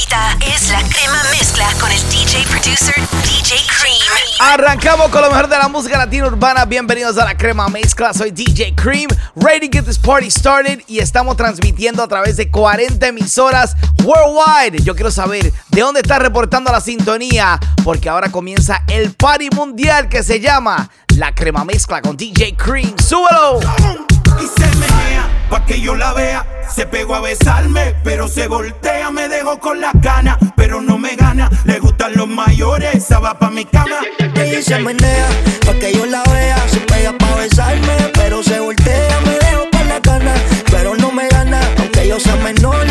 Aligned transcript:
es 0.00 0.70
la 0.70 0.82
crema 0.88 1.22
mezcla 1.30 1.66
con 1.78 1.92
el 1.92 2.00
DJ 2.08 2.46
producer 2.48 2.94
DJ 3.22 3.56
Cream. 3.66 3.98
Arrancamos 4.40 5.10
con 5.10 5.20
lo 5.20 5.28
mejor 5.28 5.46
de 5.46 5.58
la 5.58 5.68
música 5.68 5.98
latina 5.98 6.26
urbana. 6.26 6.64
Bienvenidos 6.64 7.18
a 7.18 7.26
la 7.26 7.36
crema 7.36 7.68
mezcla. 7.68 8.14
Soy 8.14 8.30
DJ 8.30 8.74
Cream, 8.76 9.10
ready 9.36 9.68
to 9.68 9.76
get 9.76 9.84
this 9.84 9.98
party 9.98 10.30
started 10.30 10.82
y 10.86 11.00
estamos 11.00 11.36
transmitiendo 11.36 12.02
a 12.02 12.08
través 12.08 12.38
de 12.38 12.50
40 12.50 13.08
emisoras 13.08 13.76
worldwide. 14.02 14.82
Yo 14.82 14.94
quiero 14.94 15.10
saber 15.10 15.52
de 15.68 15.80
dónde 15.82 16.00
está 16.00 16.18
reportando 16.18 16.72
la 16.72 16.80
sintonía 16.80 17.60
porque 17.84 18.08
ahora 18.08 18.32
comienza 18.32 18.82
el 18.88 19.12
party 19.12 19.50
mundial 19.50 20.08
que 20.08 20.22
se 20.22 20.40
llama 20.40 20.88
la 21.18 21.34
crema 21.34 21.66
mezcla 21.66 22.00
con 22.00 22.16
DJ 22.16 22.56
Cream. 22.56 22.96
¡Súbelo! 23.06 24.09
Y 24.42 24.46
se 24.46 24.66
menea 24.76 25.28
pa' 25.48 25.64
que 25.64 25.80
yo 25.80 25.94
la 25.94 26.12
vea. 26.12 26.46
Se 26.74 26.86
pegó 26.86 27.14
a 27.16 27.20
besarme, 27.20 27.94
pero 28.04 28.28
se 28.28 28.46
voltea. 28.46 29.10
Me 29.10 29.28
dejó 29.28 29.58
con 29.58 29.80
la 29.80 29.90
gana, 29.94 30.38
pero 30.56 30.80
no 30.80 30.98
me 30.98 31.16
gana. 31.16 31.50
Le 31.64 31.78
gustan 31.80 32.12
los 32.14 32.28
mayores, 32.28 32.94
esa 32.94 33.18
va 33.18 33.38
pa' 33.38 33.50
mi 33.50 33.64
cama. 33.64 34.00
Ella 34.34 34.62
se 34.62 34.78
menea 34.78 35.26
pa' 35.66 35.74
que 35.74 35.92
yo 35.92 36.06
la 36.06 36.22
vea. 36.24 36.56
Se 36.68 36.80
pega 36.80 37.12
pa' 37.18 37.34
besarme, 37.36 37.96
pero 38.14 38.42
se 38.42 38.60
voltea. 38.60 39.20
Me 39.26 39.32
dejó 39.32 39.68
con 39.70 39.88
la 39.88 39.98
gana, 40.00 40.34
pero 40.70 40.94
no 40.96 41.10
me 41.10 41.28
gana. 41.28 41.60
Aunque 41.78 42.08
yo 42.08 42.20
sea 42.20 42.36
menor, 42.36 42.89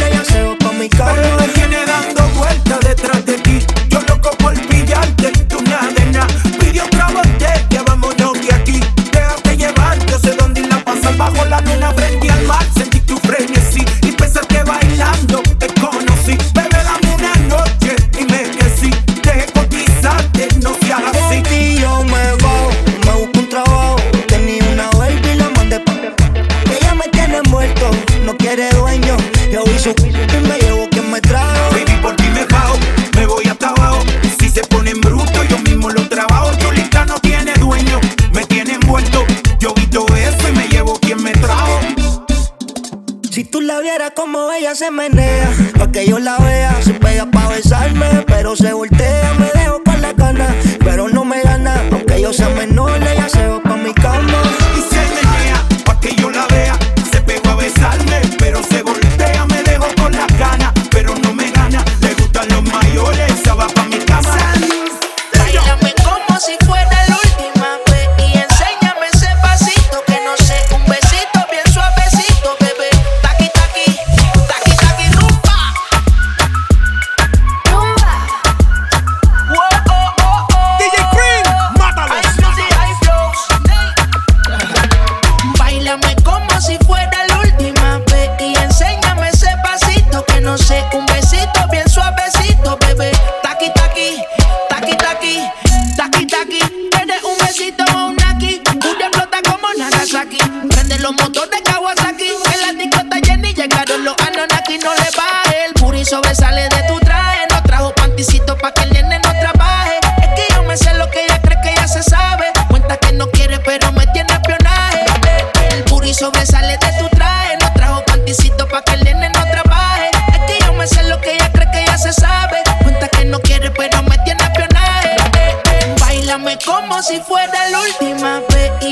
como 44.11 44.51
ella 44.51 44.75
se 44.75 44.91
menea, 44.91 45.51
pa' 45.77 45.91
que 45.91 46.07
yo 46.07 46.19
la 46.19 46.37
vea, 46.37 46.81
se 46.81 46.93
pega 46.93 47.25
pa' 47.25 47.49
besarme, 47.49 48.23
pero 48.27 48.55
se 48.55 48.73
voltea, 48.73 49.33
me 49.37 49.47
dejo 49.59 49.83
con 49.83 50.01
la 50.01 50.13
gana, 50.13 50.55
pero 50.79 51.09
no 51.09 51.25
me 51.25 51.41
gana, 51.41 51.81
aunque 51.91 52.21
yo 52.21 52.33
sea 52.33 52.49
menor, 52.49 53.01
ella 53.01 53.27
se 53.29 53.58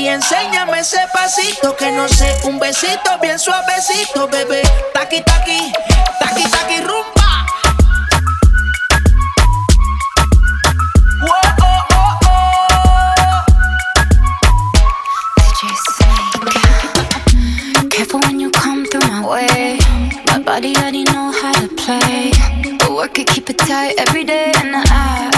enséñame 0.08 0.80
ese 0.80 1.00
pasito 1.12 1.76
que 1.76 1.90
no 1.92 2.08
sé, 2.08 2.36
un 2.44 2.58
besito 2.58 3.18
bien 3.20 3.38
suavecito, 3.38 4.28
bebé. 4.28 4.62
Taqui 4.94 5.20
taqui, 5.22 5.72
taqui 6.20 6.44
taqui 6.50 6.80
rumba. 6.80 7.46
Whoa, 11.20 11.40
oh, 11.60 11.82
oh, 11.92 12.18
oh. 12.24 13.44
DJ 15.36 15.60
Snake. 15.94 17.90
Careful 17.90 18.20
when 18.20 18.40
you 18.40 18.50
come 18.50 18.86
through 18.86 19.06
my 19.10 19.20
way. 19.26 19.78
My 20.26 20.38
body 20.38 20.74
already 20.76 21.04
know 21.04 21.32
how 21.32 21.52
to 21.52 21.68
play. 21.76 22.32
But 22.78 22.90
work 22.92 23.18
it, 23.18 23.26
keep 23.26 23.50
it 23.50 23.58
tight 23.58 23.94
every 23.98 24.24
day. 24.24 24.52
And 24.56 24.76
I 24.76 25.37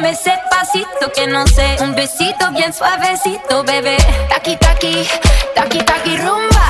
enséñame 0.00 0.10
ese 0.10 0.32
pasito 0.50 1.12
que 1.14 1.26
no 1.26 1.46
sé 1.46 1.76
Un 1.80 1.94
besito 1.94 2.50
bien 2.52 2.72
suavecito, 2.72 3.64
bebé 3.64 3.96
Taki, 4.28 4.56
taki, 4.56 5.06
taki, 5.54 5.78
taki, 5.78 6.16
rumba 6.16 6.66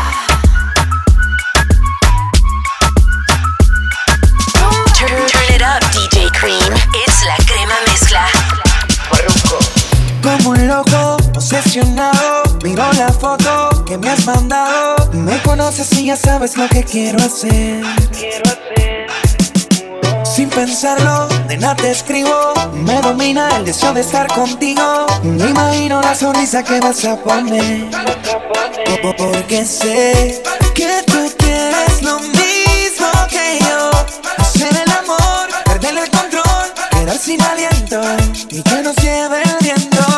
Turn, 4.94 5.26
turn 5.28 5.54
it 5.54 5.62
up, 5.62 5.80
DJ 5.92 6.30
Cream. 6.32 6.74
It's 6.94 7.24
la 7.24 7.36
crema 7.46 7.74
mezcla. 7.86 8.26
Como 10.22 10.50
un 10.50 10.68
loco, 10.68 11.16
obsesionado, 11.34 12.42
miro 12.62 12.92
la 12.92 13.10
foto 13.10 13.82
que 13.86 13.96
me 13.96 14.10
has 14.10 14.26
mandado. 14.26 15.10
Me 15.12 15.40
conoces 15.40 15.90
y 15.94 16.06
ya 16.06 16.16
sabes 16.16 16.58
lo 16.58 16.68
que 16.68 16.84
quiero 16.84 17.18
hacer. 17.18 17.82
Sin 18.12 18.30
pensarlo, 20.66 21.26
de 21.48 21.56
nada 21.56 21.74
te 21.76 21.90
escribo. 21.90 22.52
Me 22.74 23.00
domina 23.00 23.48
el 23.56 23.64
deseo 23.64 23.94
de 23.94 24.02
estar 24.02 24.26
contigo. 24.28 25.06
Me 25.22 25.48
imagino 25.48 26.02
la 26.02 26.14
sonrisa 26.14 26.62
que 26.62 26.78
vas 26.80 27.02
a 27.06 27.16
poner. 27.16 27.88
Po- 28.86 29.00
po- 29.02 29.16
Porque 29.16 29.64
sé 29.64 30.42
que 30.74 31.02
tú 31.06 31.20
quieres 31.38 32.02
lo 32.02 32.18
mismo 32.20 33.08
que 33.30 33.58
yo. 33.66 33.90
Hacer 34.36 34.72
el 34.84 34.90
amor, 35.02 35.48
perder 35.64 35.96
el 36.04 36.10
control, 36.10 36.66
quedar 36.90 37.16
sin 37.18 37.40
aliento 37.40 38.00
y 38.50 38.62
que 38.62 38.82
nos 38.82 38.96
lleve 38.96 39.42
el 39.42 39.56
viento. 39.64 40.09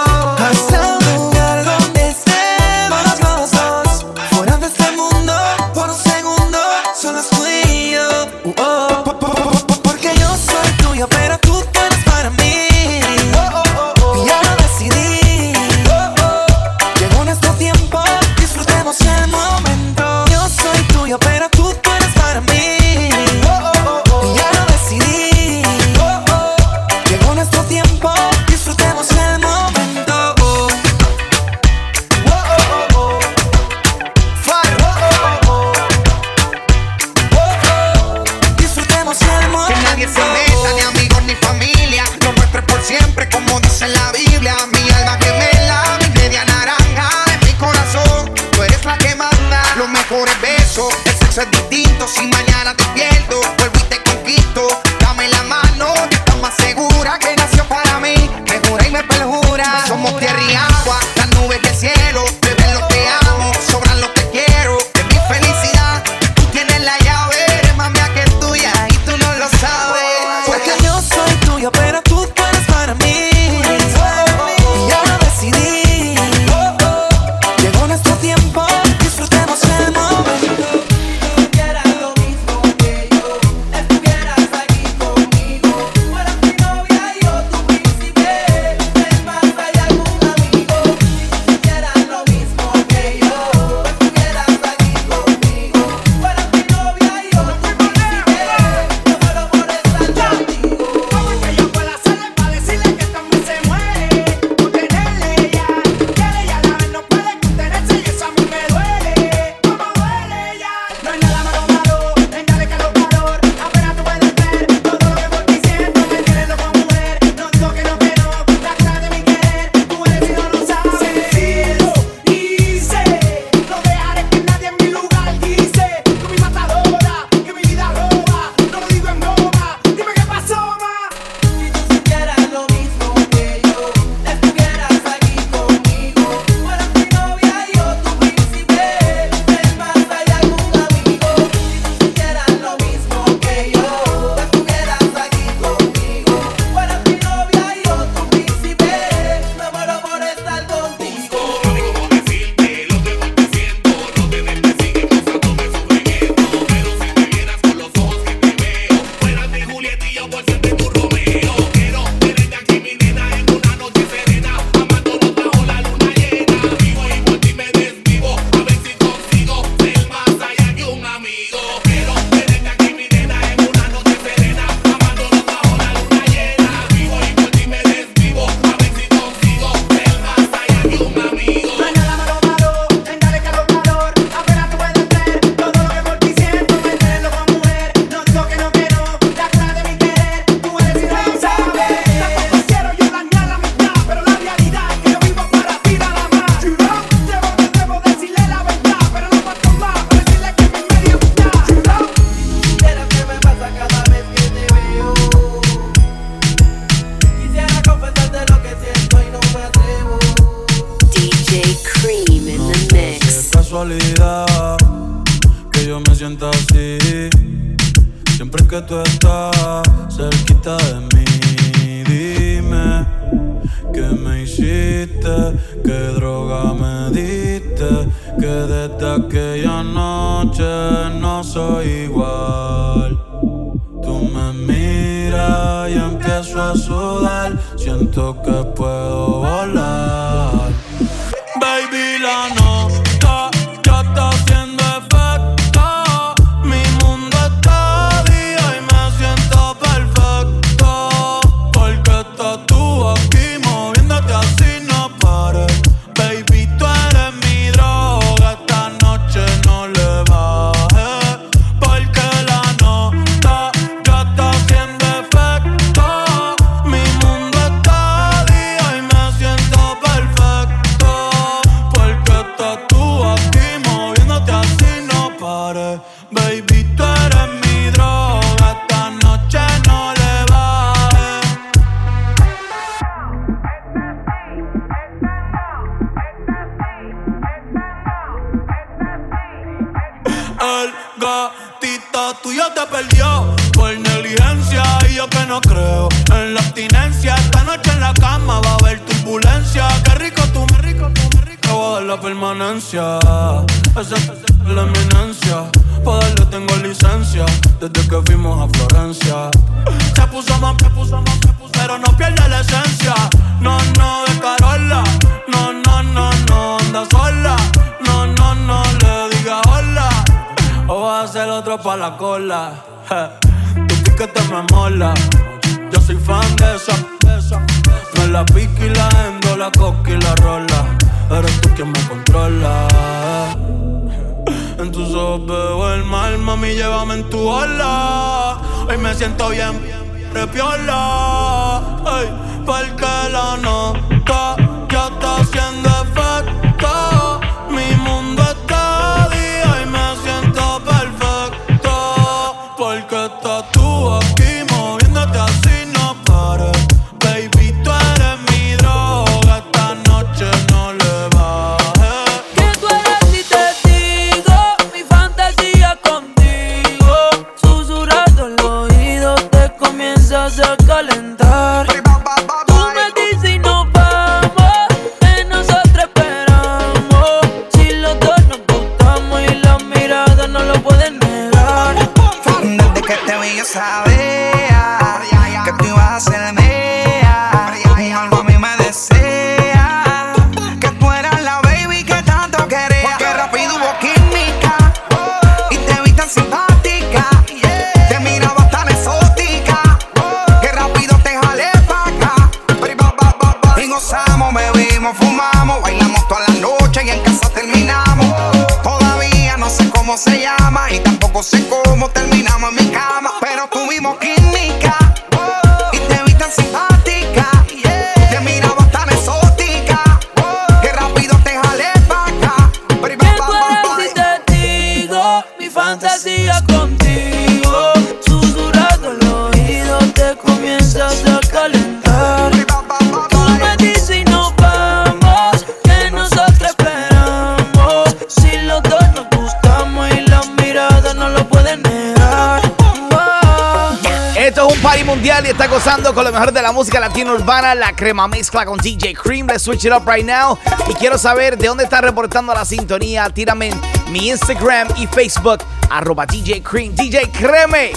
Party 444.83 445.05
Mundial 445.05 445.47
y 445.47 445.51
está 445.51 445.69
gozando 445.69 446.13
con 446.13 446.25
lo 446.25 446.33
mejor 446.33 446.53
de 446.53 446.61
la 446.61 446.73
música 446.73 446.99
latina 446.99 447.33
urbana, 447.33 447.73
la 447.73 447.95
crema 447.95 448.27
mezcla 448.27 448.67
con 448.67 448.79
DJ 448.79 449.15
Cream. 449.15 449.47
Let's 449.47 449.63
switch 449.63 449.85
it 449.85 449.93
up 449.93 450.09
right 450.09 450.27
now. 450.27 450.59
Y 450.89 450.95
quiero 450.95 451.17
saber 451.19 451.57
de 451.57 451.69
dónde 451.69 451.85
está 451.85 452.01
reportando 452.01 452.53
la 452.53 452.65
sintonía. 452.65 453.31
Tírame 453.31 453.69
en 453.69 453.81
mi 454.11 454.29
Instagram 454.31 454.89
y 454.97 455.07
Facebook, 455.07 455.59
arroba 455.89 456.27
DJ 456.27 456.63
Cream, 456.63 456.97
DJ 456.97 457.31
Creme. 457.31 457.93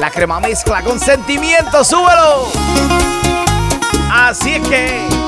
La 0.00 0.10
crema 0.10 0.38
mezcla 0.38 0.80
con 0.82 1.00
sentimiento, 1.00 1.82
súbelo. 1.82 2.46
Así 4.12 4.54
es 4.54 4.68
que. 4.68 5.27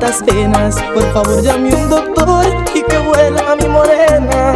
tantas 0.00 0.22
penas. 0.22 0.76
Por 0.94 1.02
favor, 1.12 1.42
llame 1.42 1.74
un 1.74 1.90
doctor 1.90 2.46
y 2.74 2.82
que 2.82 2.98
vuela 2.98 3.54
mi 3.56 3.68
morena. 3.68 4.52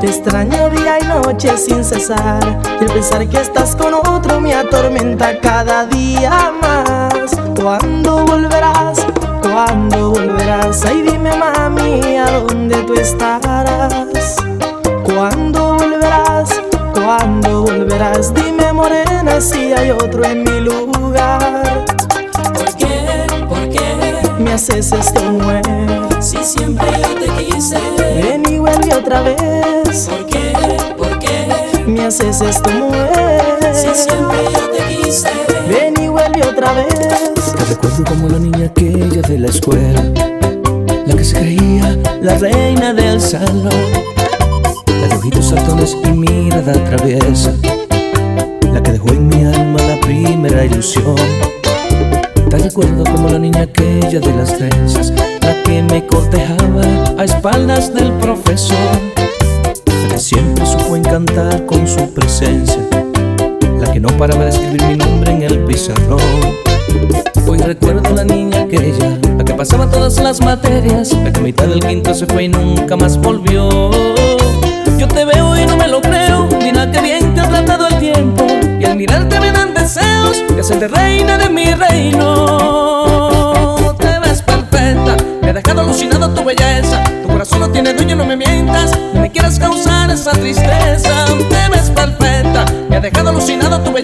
Te 0.00 0.08
extraño 0.08 0.68
día 0.70 0.98
y 1.00 1.04
noche 1.06 1.56
sin 1.56 1.82
cesar. 1.82 2.42
El 2.80 2.86
pensar 2.86 3.26
que 3.28 3.40
estás 3.40 3.74
con 3.74 3.94
otro 3.94 4.40
me 4.40 4.54
atormenta 4.54 5.40
cada 5.40 5.86
día 5.86 6.52
más. 6.60 7.30
¿Cuándo 7.60 8.24
volverás? 8.26 9.06
¿Cuándo 9.42 10.10
volverás? 10.10 10.84
Ay, 10.84 11.02
dime, 11.02 11.30
mami, 11.36 12.16
¿a 12.16 12.30
dónde 12.40 12.76
tú 12.82 12.94
estarás? 12.94 14.36
¿Cuándo 15.04 15.76
volverás? 15.76 16.60
¿Cuándo 16.92 17.62
volverás? 17.62 18.34
Dime, 18.34 18.72
morena, 18.72 19.40
si 19.40 19.72
hay 19.72 19.90
otro 19.90 20.24
en 20.24 20.44
mi 20.44 20.60
luz. 20.60 20.95
mereces 24.56 24.90
esto 24.92 25.22
mujer 25.32 26.08
Si 26.20 26.38
siempre 26.42 26.86
yo 27.02 27.14
te 27.14 27.44
quise. 27.44 27.78
Ven 27.98 28.42
y 28.50 28.58
vuelve 28.58 28.94
otra 28.94 29.20
vez. 29.20 30.08
¿Por 30.08 30.26
qué? 30.26 30.52
¿Por 30.96 31.18
qué? 31.18 31.84
Me 31.86 32.06
haces 32.06 32.40
esto 32.40 32.70
mujer 32.70 33.58
Si 33.74 33.94
siempre 33.94 34.38
yo 34.54 34.70
te 34.70 34.94
quise. 34.94 35.28
Ven 35.68 36.02
y 36.02 36.08
vuelve 36.08 36.42
otra 36.42 36.72
vez. 36.72 37.54
Te 37.54 37.64
recuerdo 37.66 38.04
como 38.04 38.28
la 38.28 38.38
niña 38.38 38.66
aquella 38.66 39.20
de 39.20 39.38
la 39.38 39.48
escuela 39.48 40.02
La 41.06 41.14
que 41.14 41.24
se 41.24 41.38
creía 41.38 41.98
la 42.22 42.38
reina 42.38 42.94
del 42.94 43.20
salón. 43.20 43.70
La 45.02 45.08
de 45.08 45.16
ojitos 45.16 45.50
saltones 45.50 45.94
y 46.02 46.08
mirada 46.12 46.72
traviesa 46.84 47.52
La 48.72 48.82
que 48.82 48.92
dejó 48.92 49.08
en 49.10 49.28
mi 49.28 49.44
alma 49.44 49.82
la 49.82 50.00
primera 50.00 50.64
ilusión. 50.64 51.55
Recuerdo 52.62 53.04
como 53.04 53.28
la 53.28 53.38
niña 53.38 53.62
aquella 53.62 54.20
de 54.20 54.34
las 54.34 54.58
trenzas, 54.58 55.12
la 55.40 55.62
que 55.62 55.82
me 55.82 56.04
cortejaba 56.06 56.82
a 57.16 57.24
espaldas 57.24 57.94
del 57.94 58.12
profesor, 58.14 58.76
que 60.10 60.18
siempre 60.18 60.66
supo 60.66 60.96
encantar 60.96 61.64
con 61.64 61.86
su 61.86 62.12
presencia, 62.12 62.80
la 63.80 63.90
que 63.92 64.00
no 64.00 64.08
paraba 64.18 64.44
de 64.44 64.50
escribir 64.50 64.82
mi 64.84 64.96
nombre 64.96 65.32
en 65.32 65.42
el 65.42 65.64
pizarrón. 65.64 66.20
Hoy 67.46 67.58
recuerdo 67.58 68.14
la 68.14 68.24
niña 68.24 68.62
aquella, 68.62 69.16
la 69.38 69.44
que 69.44 69.54
pasaba 69.54 69.88
todas 69.88 70.20
las 70.20 70.40
materias, 70.40 71.12
la 71.12 71.32
que 71.32 71.38
a 71.38 71.42
mitad 71.42 71.66
del 71.66 71.80
quinto 71.80 72.12
se 72.14 72.26
fue 72.26 72.44
y 72.44 72.48
nunca 72.48 72.96
más 72.96 73.16
volvió. 73.16 73.90
Yo 74.98 75.08
te 75.08 75.24
veo 75.24 75.56
y 75.56 75.66
no 75.66 75.76
me 75.76 75.88
lo 75.88 76.02
creo, 76.02 76.48
mira 76.62 76.90
que 76.90 77.00
bien 77.00 77.34
te 77.34 77.40
ha 77.40 77.48
tratado 77.48 77.86
el 77.88 77.98
tiempo, 77.98 78.44
y 78.80 78.84
al 78.84 78.96
mirarte 78.96 79.40
me 79.40 79.52
dan 79.52 79.65
deseos 79.86 80.42
de 80.48 80.60
hacerte 80.60 80.88
reina 80.88 81.38
de 81.38 81.48
mi 81.48 81.72
reino. 81.72 82.56
Te 83.98 84.18
ves 84.18 84.42
perfecta, 84.42 85.16
me 85.42 85.50
ha 85.50 85.52
dejado 85.52 85.82
alucinado 85.82 86.28
tu 86.34 86.42
belleza, 86.42 87.04
tu 87.22 87.28
corazón 87.28 87.60
no 87.60 87.70
tiene 87.70 87.94
dueño, 87.94 88.16
no 88.16 88.24
me 88.24 88.36
mientas, 88.36 88.98
no 89.14 89.20
me 89.20 89.30
quieras 89.30 89.60
causar 89.60 90.10
esa 90.10 90.32
tristeza. 90.32 91.26
Te 91.48 91.68
ves 91.70 91.90
perfecta, 91.90 92.64
me 92.88 92.96
ha 92.96 93.00
dejado 93.00 93.28
alucinado 93.28 93.80
tu 93.80 93.92
belleza, 93.92 93.95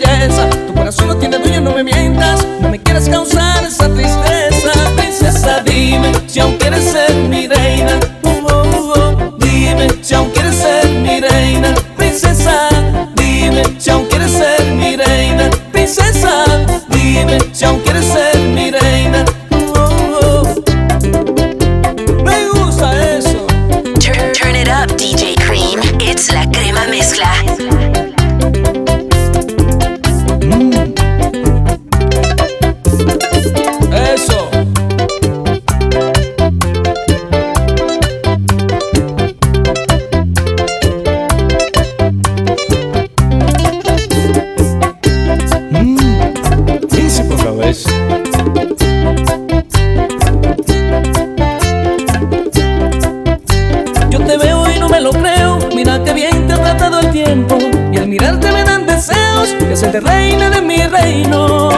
hacerte 59.83 60.01
reina 60.01 60.49
de 60.49 60.63
mi 60.63 60.77
reino. 60.87 61.69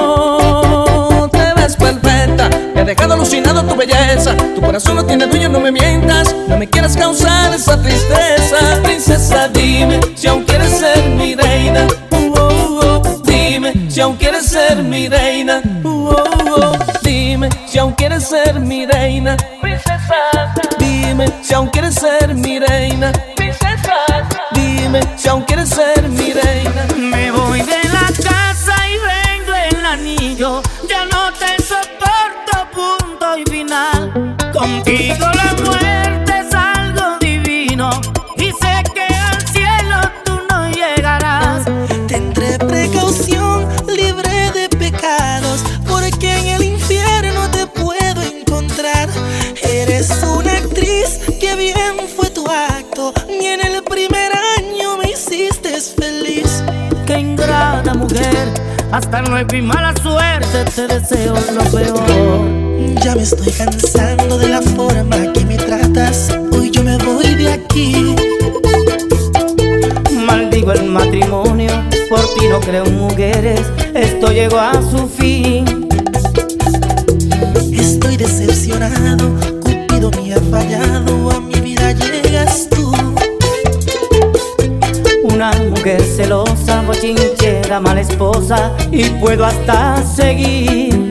Te 1.33 1.55
ves 1.57 1.75
perfecta, 1.77 2.51
me 2.75 2.83
ha 2.83 2.85
dejado 2.85 3.15
alucinado 3.15 3.65
tu 3.65 3.75
belleza. 3.75 4.37
Tu 4.55 4.61
corazón 4.61 4.97
no 4.97 5.07
tiene 5.07 5.27
dueño, 5.27 5.49
no 5.49 5.59
me 5.59 5.73
mientas. 5.73 6.37
No 6.49 6.59
me 6.59 6.69
quieras 6.69 6.97
causar 6.97 7.55
esa 7.55 7.81
tristeza. 7.81 8.59
Princesa, 8.83 9.49
dime 9.49 10.01
si 10.15 10.27
aún 10.27 10.45
quieres 10.45 10.71
ser 10.71 11.09
mi 11.11 11.35
reina. 11.35 11.87
Uh, 12.11 12.35
oh, 12.37 12.81
oh. 12.83 13.03
Dime 13.25 13.73
si 13.89 14.01
aún 14.03 14.17
quieres 14.17 14.45
ser 14.47 14.83
mi 14.83 15.09
reina. 15.09 15.63
Uh, 15.83 16.09
oh, 16.11 16.15
oh. 16.57 16.73
Dime 17.03 17.49
si 17.67 17.79
aún 17.79 17.93
quieres 17.93 18.25
ser 18.29 18.61
mi 18.61 18.85
reina. 18.85 19.35
Princesa, 19.63 20.53
dime 20.79 21.27
si 21.41 21.55
aún 21.55 21.69
quieres 21.69 21.95
ser 21.95 22.35
mi 22.35 22.59
reina. 22.59 23.13
Princesa, 23.35 24.29
dime 24.53 25.01
si 25.17 25.29
aún 25.31 25.43
quieres 25.45 25.71
ser 25.71 26.03
mi 26.03 26.17
reina. 26.17 26.24
Mujer. 57.95 58.53
Hasta 58.93 59.23
nueva 59.23 59.57
y 59.57 59.63
mala 59.63 59.95
suerte 60.03 60.65
te 60.75 60.87
deseo 60.87 61.35
lo 61.35 61.65
peor. 61.71 62.95
Ya 63.03 63.15
me 63.15 63.23
estoy 63.23 63.53
cansando 63.53 64.14
no 72.55 72.61
creo 72.61 72.85
en 72.85 72.99
mujeres, 72.99 73.63
esto 73.95 74.31
llegó 74.31 74.59
a 74.59 74.75
su 74.75 75.09
fin. 75.09 75.89
Estoy 77.73 78.17
decepcionado, 78.17 79.35
Cupido 79.61 80.09
me 80.13 80.35
ha 80.35 80.41
fallado, 80.53 81.33
a 81.33 81.41
mi 81.41 81.59
vida 81.61 81.91
llegas 81.91 82.69
tú. 82.71 82.93
Una 85.25 85.51
mujer 85.69 86.01
celosa, 86.01 86.83
bochinchera, 86.83 87.81
mala 87.81 88.03
esposa, 88.03 88.73
y 88.93 89.11
puedo 89.11 89.45
hasta 89.45 90.01
seguir. 90.05 91.04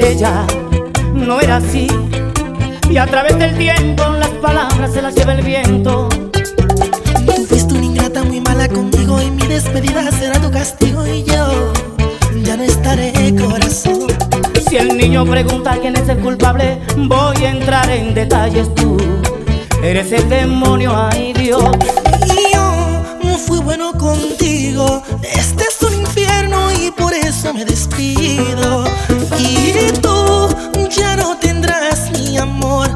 Ella 0.00 0.44
no 1.14 1.40
era 1.40 1.58
así. 1.58 1.86
Y 2.90 2.96
a 2.96 3.06
través 3.06 3.38
del 3.38 3.56
tiempo 3.56 4.02
las 4.18 4.30
palabras 4.42 4.92
se 4.92 5.00
las 5.00 5.14
lleva 5.14 5.34
el 5.34 5.44
viento. 5.44 6.08
Tú 6.08 7.46
fuiste 7.46 7.74
una 7.74 7.84
ingrata 7.84 8.24
muy 8.24 8.40
mala 8.40 8.68
conmigo 8.68 9.22
y 9.22 9.30
mi 9.30 9.46
despedida 9.46 10.10
será 10.10 10.40
tu 10.40 10.50
castigo. 10.50 11.06
Y 11.06 11.22
yo 11.22 11.72
ya 12.42 12.56
no 12.56 12.64
estaré, 12.64 13.12
corazón. 13.36 14.08
Si 14.68 14.76
el 14.76 14.96
niño 14.98 15.24
pregunta 15.24 15.78
quién 15.80 15.94
es 15.94 16.08
el 16.08 16.18
culpable, 16.18 16.80
voy 16.96 17.44
a 17.44 17.50
entrar 17.50 17.88
en 17.90 18.12
detalles 18.12 18.74
tú. 18.74 18.96
Eres 19.84 20.10
el 20.10 20.28
demonio, 20.28 20.92
ay 20.96 21.32
Dios. 21.32 21.70
Y 29.38 29.92
tú 30.02 30.88
ya 30.90 31.16
no 31.16 31.36
tendrás 31.38 32.10
mi 32.12 32.36
amor. 32.36 32.88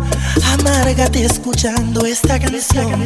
Amárgate 0.59 1.25
escuchando 1.25 2.05
esta 2.05 2.39
canción. 2.39 3.01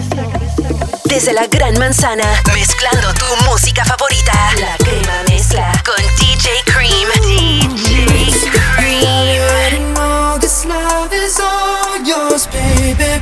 desde 1.04 1.32
la 1.34 1.46
Gran 1.46 1.78
Manzana, 1.78 2.24
mezclando 2.54 3.12
tu 3.14 3.50
música 3.50 3.84
favorita. 3.84 4.32
La 4.58 4.76
crema 4.78 5.22
mezcla 5.28 5.72
con 5.84 6.02
DJ 6.16 6.48
Cream. 6.64 7.08
DJ 7.22 8.50
Cream. 8.76 9.94
know 10.32 10.38
this 10.40 10.64
love 10.64 11.12
is 11.12 11.38
all 11.40 11.98
yours, 12.02 12.46
baby. 12.46 13.20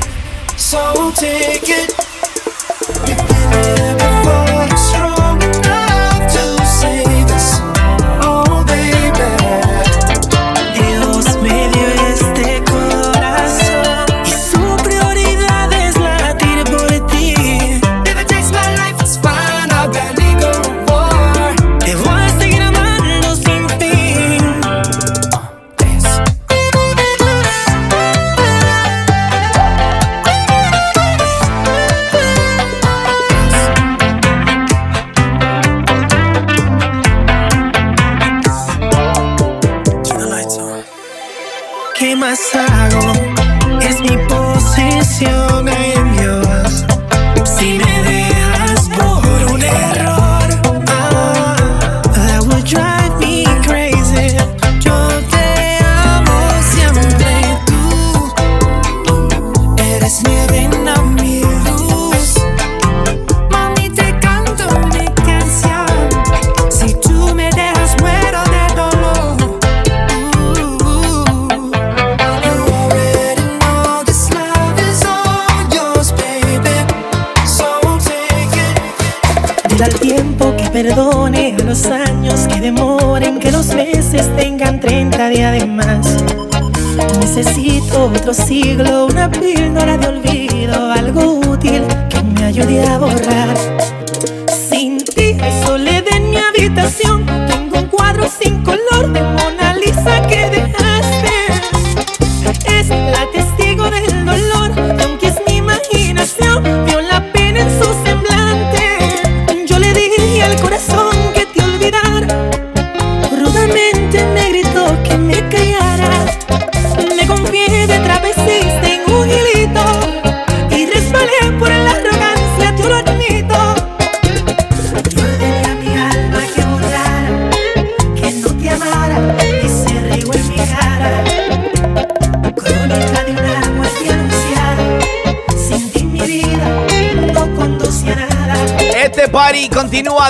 So 0.57 1.11
take 1.17 1.69
it. 1.69 2.10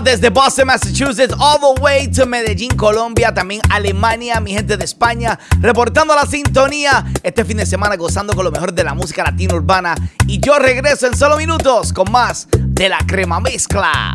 Desde 0.03 0.31
Boston, 0.31 0.67
Massachusetts, 0.67 1.35
all 1.39 1.59
the 1.59 1.81
way 1.81 2.09
to 2.09 2.27
Medellín, 2.27 2.75
Colombia, 2.77 3.33
también 3.33 3.61
Alemania, 3.71 4.41
mi 4.41 4.53
gente 4.53 4.77
de 4.77 4.85
España, 4.85 5.39
reportando 5.61 6.15
la 6.15 6.27
sintonía 6.27 7.05
este 7.23 7.45
fin 7.45 7.59
de 7.59 7.67
semana, 7.67 7.97
gozando 7.97 8.35
con 8.35 8.45
lo 8.45 8.51
mejor 8.51 8.73
de 8.73 8.85
la 8.85 8.95
música 8.95 9.25
latina 9.25 9.55
urbana. 9.55 9.95
Y 10.27 10.41
yo 10.41 10.59
regreso 10.59 11.07
en 11.07 11.17
solo 11.17 11.37
minutos 11.37 11.93
con 11.93 12.11
más 12.11 12.49
de 12.53 12.89
la 12.89 12.99
crema 13.07 13.41
mezcla. 13.41 14.15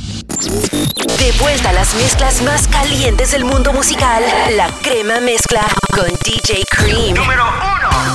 De 0.41 1.31
vuelta 1.39 1.69
a 1.69 1.73
las 1.73 1.93
mezclas 1.93 2.41
más 2.41 2.67
calientes 2.67 3.29
del 3.29 3.45
mundo 3.45 3.71
musical. 3.73 4.23
La 4.55 4.69
crema 4.81 5.19
mezcla 5.19 5.61
con 5.93 6.07
DJ 6.23 6.65
Cream. 6.67 7.13
Número 7.13 7.43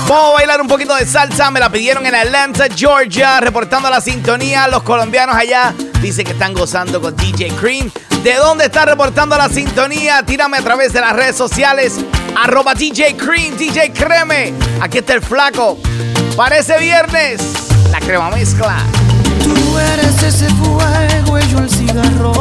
Vamos 0.09 0.31
a 0.31 0.33
bailar 0.33 0.61
un 0.61 0.67
poquito 0.67 0.97
de 0.97 1.07
salsa. 1.07 1.53
Me 1.53 1.61
la 1.61 1.71
pidieron 1.71 2.05
en 2.05 2.17
Atlanta, 2.17 2.67
Georgia. 2.75 3.39
Reportando 3.39 3.89
la 3.89 4.01
sintonía. 4.01 4.67
Los 4.67 4.83
colombianos 4.83 5.37
allá 5.37 5.73
dicen 6.03 6.25
que 6.25 6.33
están 6.33 6.53
gozando 6.53 7.01
con 7.01 7.15
DJ 7.15 7.53
Cream. 7.61 7.93
¿De 8.25 8.35
dónde 8.35 8.65
está 8.65 8.85
reportando 8.85 9.39
la 9.39 9.49
sintonía? 9.49 10.25
Tírame 10.25 10.59
a 10.59 10.63
través 10.63 10.93
de 10.93 11.01
las 11.01 11.13
redes 11.13 11.37
sociales. 11.37 11.95
Arroba 12.37 12.75
DJ 12.75 13.17
Cream, 13.17 13.57
DJ 13.57 13.93
Creme. 13.93 14.53
Aquí 14.81 14.99
está 14.99 15.15
el 15.15 15.23
flaco. 15.23 15.79
Parece 16.37 16.77
viernes. 16.81 17.41
La 17.93 18.01
crema 18.01 18.31
mezcla. 18.31 18.79
Tú 19.43 19.79
eres 19.79 20.23
ese 20.23 20.49
fuego 20.55 21.39
y 21.39 21.49
yo 21.51 21.59
el 21.59 21.71
cigarro. 21.71 22.33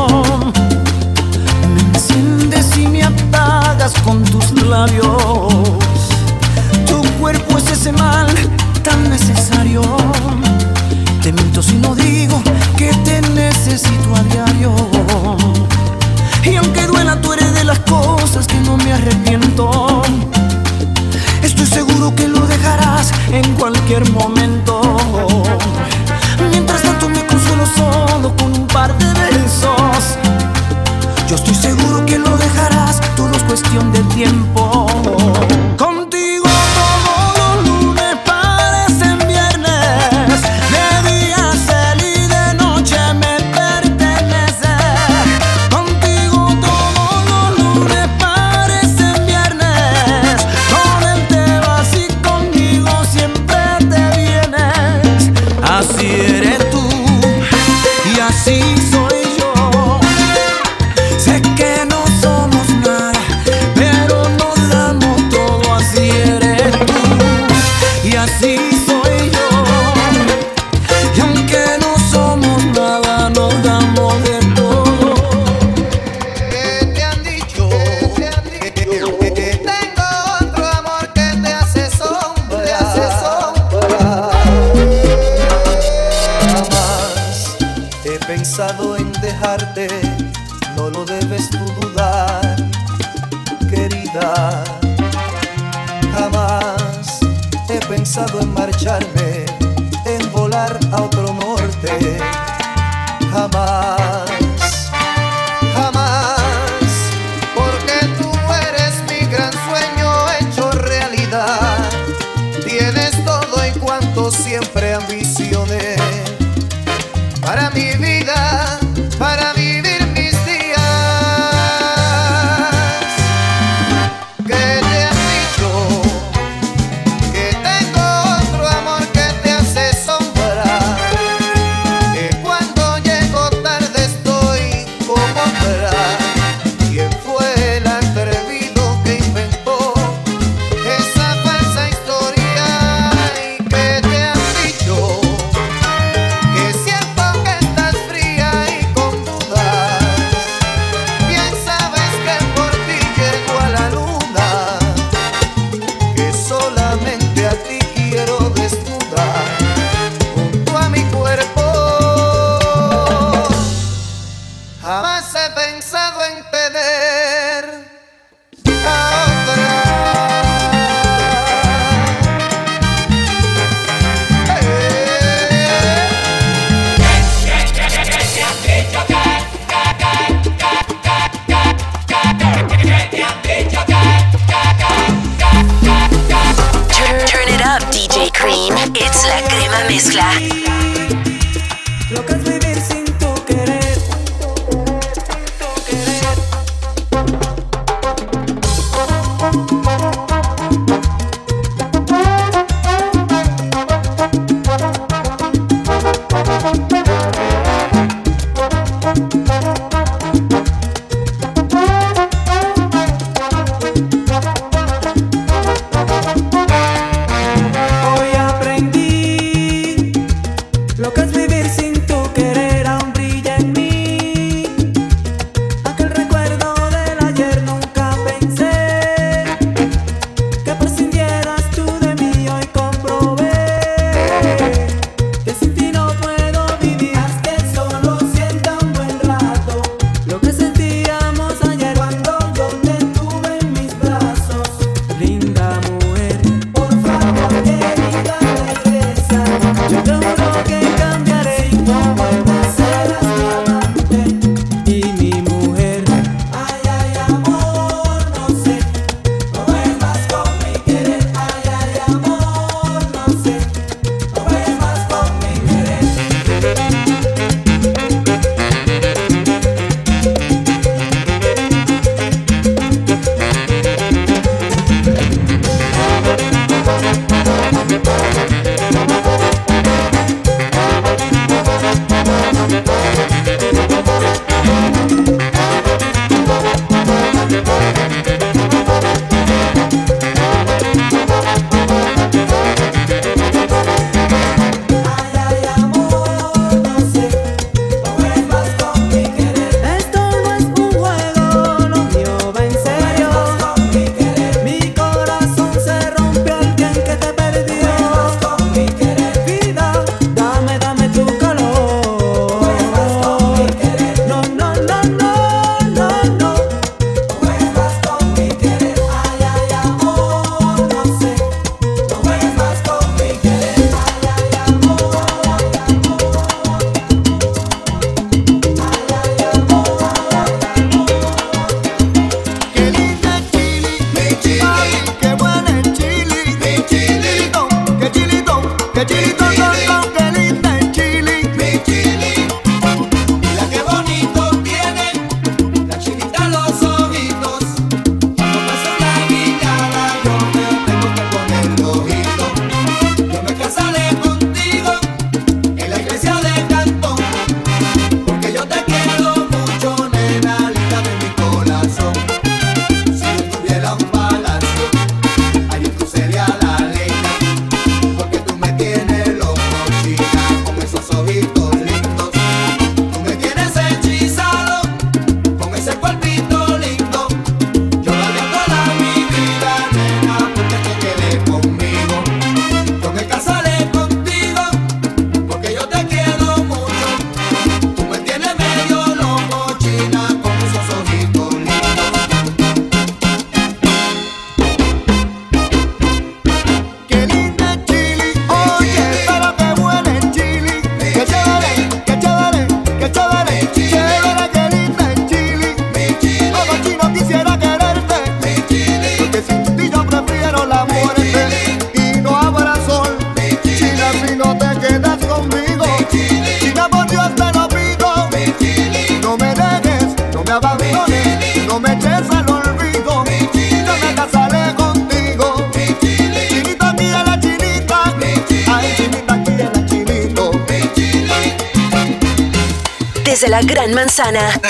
Me 1.74 1.82
enciendes 1.82 2.78
y 2.78 2.88
me 2.88 3.04
apagas 3.04 3.94
con 4.04 4.24
tus 4.24 4.52
labios. 4.64 5.54
Tu 6.88 7.02
cuerpo 7.20 7.58
es 7.58 7.72
ese 7.72 7.92
mal 7.92 8.28
tan 8.84 9.10
necesario. 9.10 9.82
Te 11.22 11.32
miento 11.32 11.62
si 11.62 11.76
no 11.78 11.96
digo 11.96 12.42
que 12.78 12.94
te 13.04 13.22
necesito 13.30 14.16
a 14.16 14.24
diario. 14.24 14.76
Y 16.44 16.56
aunque 16.56 16.86
duela, 16.86 17.20
tú 17.22 17.34
eres 17.34 17.54
de 17.56 17.64
las 17.64 17.80
cosas 17.80 18.46
que 18.46 18.60
no 18.60 18.78
me 18.78 18.94
arrepiento. 18.94 20.04
Estoy 21.42 21.66
seguro 21.66 22.14
que 22.16 22.28
lo 22.28 22.42
dejarás 22.46 23.12
en 23.32 23.56
cualquier 23.56 24.10
momento. 24.12 24.82
Mientras 26.56 26.84
tanto 26.84 27.10
me 27.10 27.26
consuelo 27.26 27.66
solo 27.66 28.34
con 28.38 28.54
un 28.54 28.66
par 28.68 28.98
de 28.98 29.06
besos. 29.20 30.18
Yo 31.28 31.36
estoy 31.36 31.54
seguro 31.54 32.06
que 32.06 32.18
lo 32.18 32.38
dejarás, 32.38 33.02
todo 33.18 33.30
es 33.36 33.44
cuestión 33.44 33.92
de 33.92 34.00
tiempo. 34.16 34.88
Contigo 35.78 36.45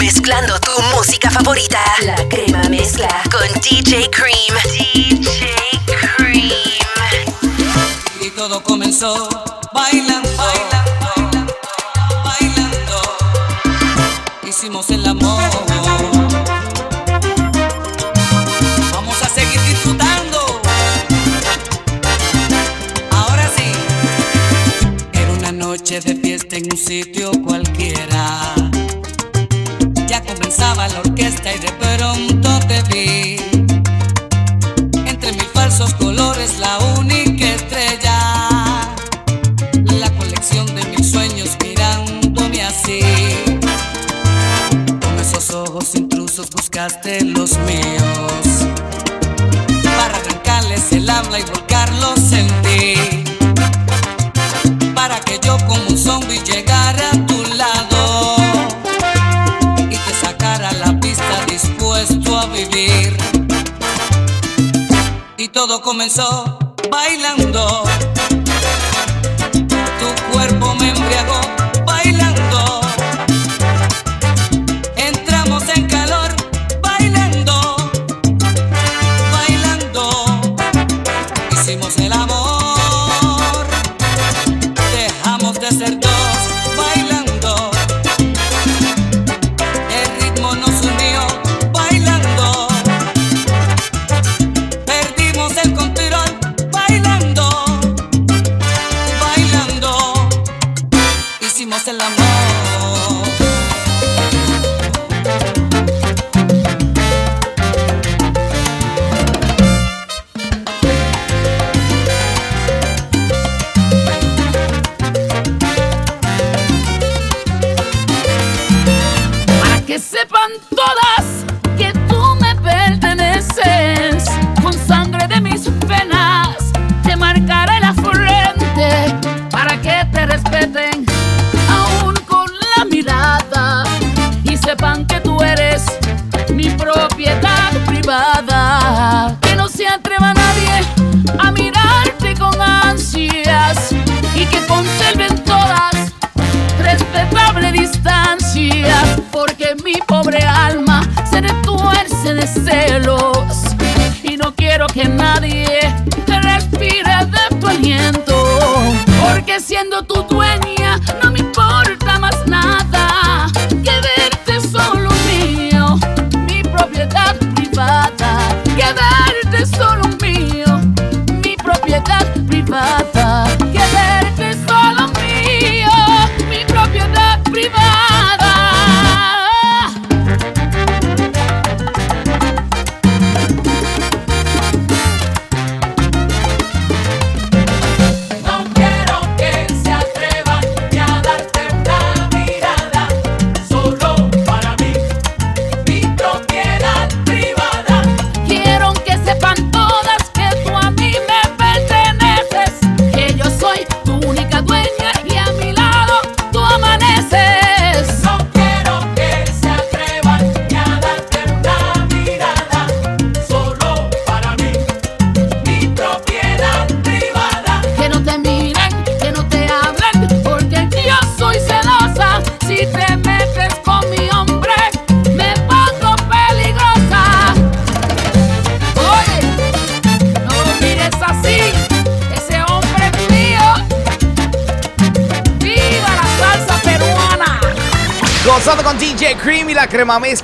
Mezclando 0.02 0.55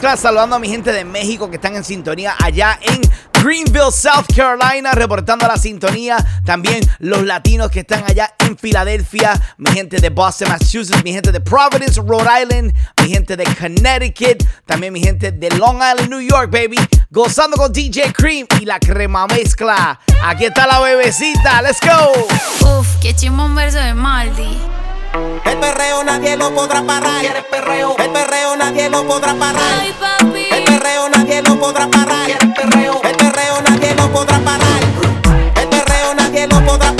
Saludando 0.01 0.55
a 0.55 0.59
mi 0.59 0.67
gente 0.67 0.91
de 0.91 1.05
México 1.05 1.47
que 1.47 1.57
están 1.57 1.75
en 1.75 1.83
sintonía 1.83 2.35
allá 2.43 2.79
en 2.81 3.01
Greenville, 3.43 3.91
South 3.91 4.25
Carolina, 4.35 4.93
reportando 4.93 5.47
la 5.47 5.57
sintonía. 5.57 6.17
También 6.43 6.81
los 6.97 7.23
latinos 7.23 7.69
que 7.69 7.81
están 7.81 8.03
allá 8.05 8.33
en 8.39 8.57
Filadelfia, 8.57 9.39
mi 9.57 9.69
gente 9.69 9.97
de 9.97 10.09
Boston, 10.09 10.49
Massachusetts, 10.49 11.03
mi 11.03 11.13
gente 11.13 11.31
de 11.31 11.39
Providence, 11.39 12.01
Rhode 12.01 12.41
Island, 12.41 12.73
mi 13.03 13.09
gente 13.09 13.37
de 13.37 13.43
Connecticut, 13.55 14.43
también 14.65 14.91
mi 14.91 15.01
gente 15.01 15.31
de 15.31 15.49
Long 15.51 15.77
Island, 15.77 16.09
New 16.09 16.19
York, 16.19 16.49
baby. 16.51 16.77
Gozando 17.11 17.55
con 17.55 17.71
DJ 17.71 18.11
Cream 18.11 18.47
y 18.59 18.65
la 18.65 18.79
crema 18.79 19.27
mezcla. 19.27 19.99
Aquí 20.23 20.45
está 20.45 20.65
la 20.65 20.79
bebecita, 20.79 21.61
let's 21.61 21.79
go. 21.79 22.79
Uf, 22.79 22.87
qué 22.99 23.13
chimón 23.13 23.53
verso 23.53 23.77
de 23.77 23.93
Maldi. 23.93 24.80
El 25.13 25.57
perreo 25.59 26.03
nadie 26.03 26.37
lo 26.37 26.53
podrá 26.53 26.81
parar. 26.83 27.25
El 27.25 27.43
perreo, 27.43 28.55
nadie 28.57 28.89
lo 28.89 29.05
podrá 29.05 29.33
parar. 29.33 29.83
El 29.83 30.63
perreo 30.63 31.09
nadie 31.09 31.41
lo 31.41 31.59
podrá 31.59 31.87
parar. 31.87 32.29
El 32.29 32.53
perreo, 32.53 33.01
el 33.03 33.15
perreo 33.17 33.61
nadie 33.61 33.93
lo 33.95 34.11
podrá 34.11 34.39
parar. 34.39 34.81
El 35.55 35.67
perreo 35.67 36.13
nadie 36.15 36.47
lo 36.47 36.65
podrá 36.65 36.90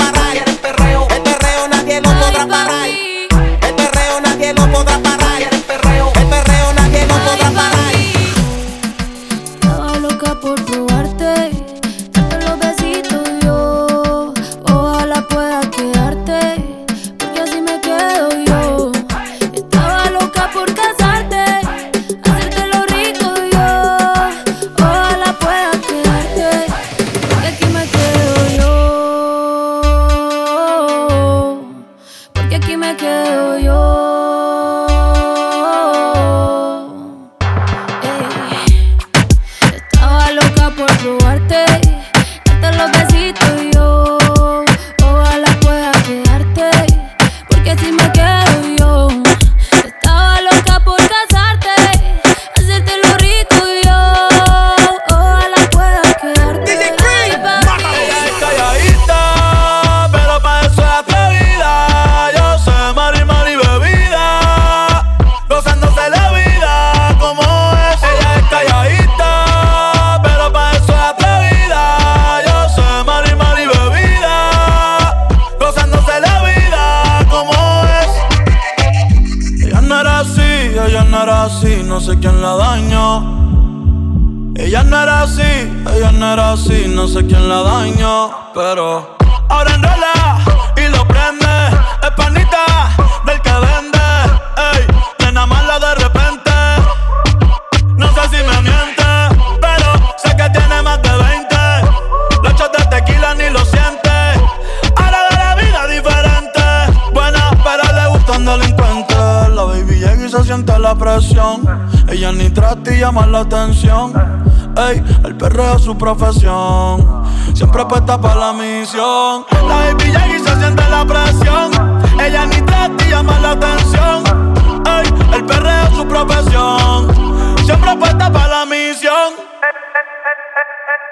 su 115.92 115.98
profesión. 115.98 117.24
Siempre 117.54 117.82
apuesta 117.82 118.18
para 118.18 118.34
la 118.36 118.52
misión. 118.52 119.44
La 119.68 119.76
baby 119.76 120.04
y 120.04 120.38
se 120.38 120.56
siente 120.58 120.82
la 120.88 121.04
presión. 121.04 121.70
Ella 122.18 122.46
ni 122.46 122.62
trata 122.62 123.04
y 123.04 123.10
llama 123.10 123.38
la 123.40 123.50
atención. 123.50 124.54
Ey, 124.86 125.06
el 125.34 125.44
perreo 125.44 125.82
es 125.88 125.94
su 125.94 126.06
profesión. 126.08 127.56
Siempre 127.64 127.90
apuesta 127.90 128.32
para 128.32 128.48
la 128.48 128.66
misión. 128.66 129.34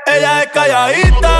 Ella 0.07 0.43
es 0.43 0.51
calladita 0.51 1.40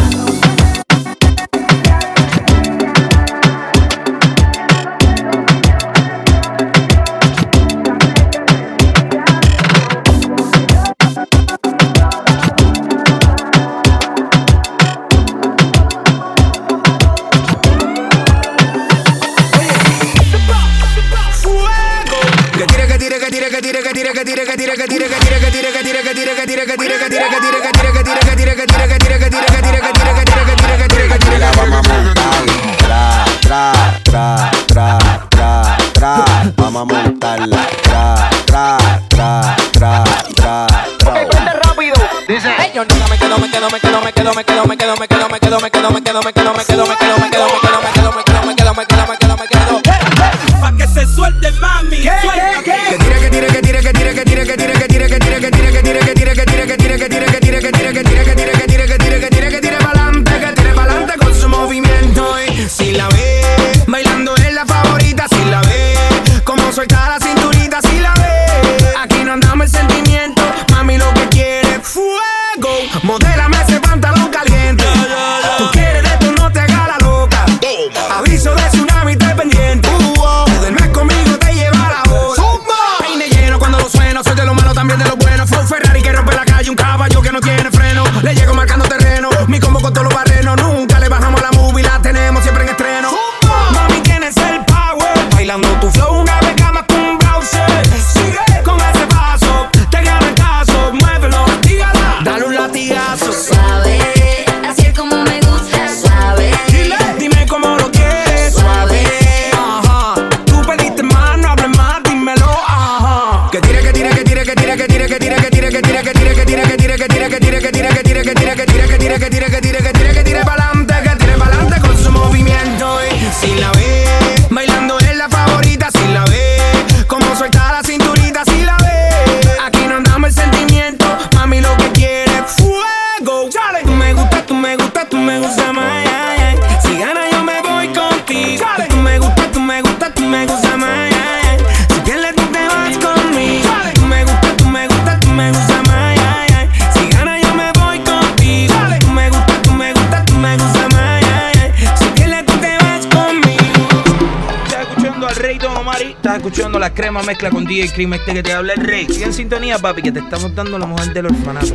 mezcla 157.41 157.49
con 157.49 157.65
DJ 157.65 157.91
Cream, 157.93 158.13
este 158.13 158.33
que 158.33 158.43
te 158.43 158.53
habla 158.53 158.73
el 158.73 158.81
rey. 158.81 159.07
Sigue 159.07 159.25
en 159.25 159.33
sintonía, 159.33 159.79
papi, 159.79 160.03
que 160.03 160.11
te 160.11 160.19
estamos 160.19 160.53
dando 160.53 160.77
la 160.77 160.85
mujer 160.85 161.11
del 161.11 161.25
orfanato. 161.25 161.73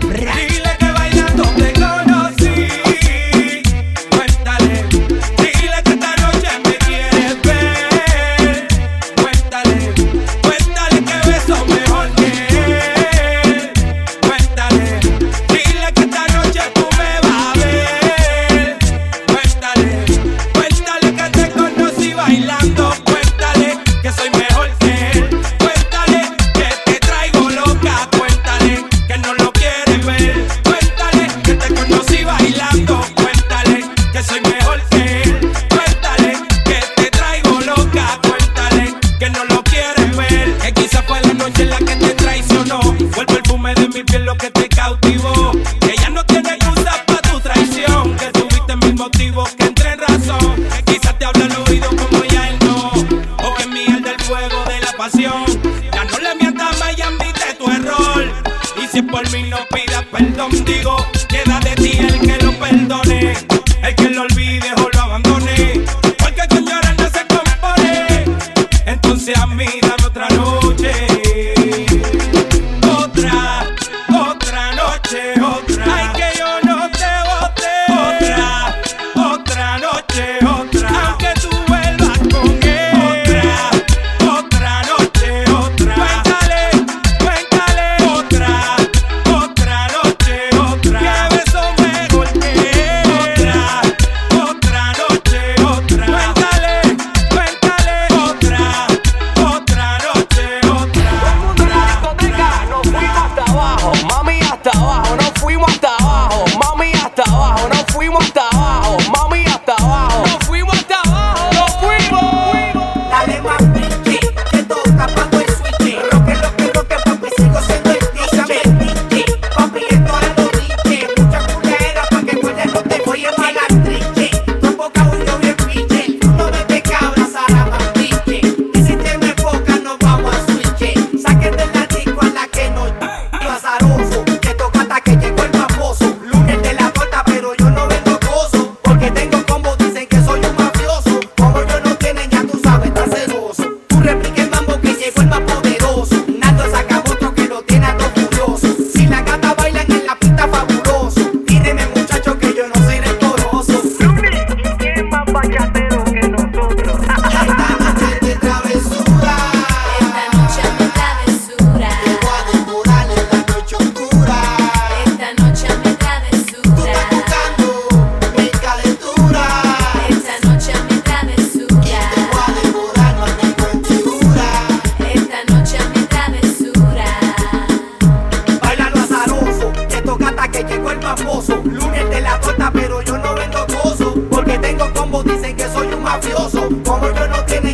como 186.85 187.11
yo 187.13 187.29
no 187.29 187.45
tengo 187.45 187.66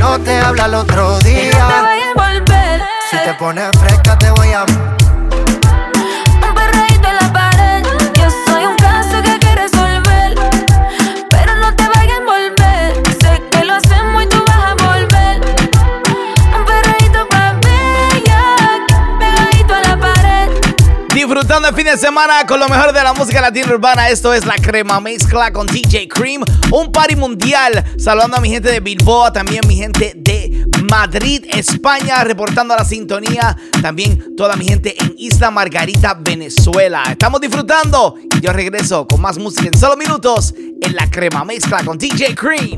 no 0.00 0.20
te 0.20 0.38
habla 0.38 0.66
el 0.66 0.74
otro 0.74 1.18
día. 1.20 1.86
Si 3.10 3.16
te 3.16 3.32
pones 3.34 3.70
fresca, 3.78 4.18
te 4.18 4.30
voy 4.32 4.52
a 4.52 4.66
semana 21.98 22.46
con 22.46 22.60
lo 22.60 22.68
mejor 22.68 22.92
de 22.92 23.02
la 23.02 23.12
música 23.12 23.40
latina 23.40 23.72
urbana. 23.72 24.08
Esto 24.08 24.32
es 24.32 24.46
la 24.46 24.54
crema 24.54 25.00
mezcla 25.00 25.52
con 25.52 25.66
DJ 25.66 26.06
Cream. 26.06 26.44
Un 26.70 26.92
party 26.92 27.16
mundial. 27.16 27.84
Saludando 27.98 28.36
a 28.36 28.40
mi 28.40 28.50
gente 28.50 28.70
de 28.70 28.78
Bilboa, 28.78 29.32
también 29.32 29.66
mi 29.66 29.74
gente 29.74 30.12
de 30.14 30.64
Madrid, 30.88 31.44
España, 31.48 32.22
reportando 32.22 32.76
la 32.76 32.84
sintonía. 32.84 33.56
También 33.82 34.36
toda 34.36 34.54
mi 34.54 34.66
gente 34.66 34.94
en 35.02 35.14
Isla 35.18 35.50
Margarita, 35.50 36.14
Venezuela. 36.14 37.02
Estamos 37.10 37.40
disfrutando 37.40 38.14
y 38.36 38.40
yo 38.40 38.52
regreso 38.52 39.08
con 39.08 39.20
más 39.20 39.36
música 39.36 39.66
en 39.66 39.76
solo 39.76 39.96
minutos 39.96 40.54
en 40.80 40.94
la 40.94 41.10
crema 41.10 41.44
mezcla 41.44 41.82
con 41.82 41.98
DJ 41.98 42.36
Cream. 42.36 42.77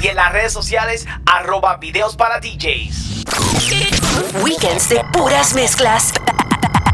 y 0.00 0.08
en 0.08 0.16
las 0.16 0.32
redes 0.32 0.52
sociales, 0.52 1.06
arroba 1.26 1.76
videos 1.76 2.16
para 2.16 2.38
DJs. 2.38 3.24
Weekends 4.42 4.88
de 4.88 5.02
puras 5.12 5.54
mezclas. 5.54 6.12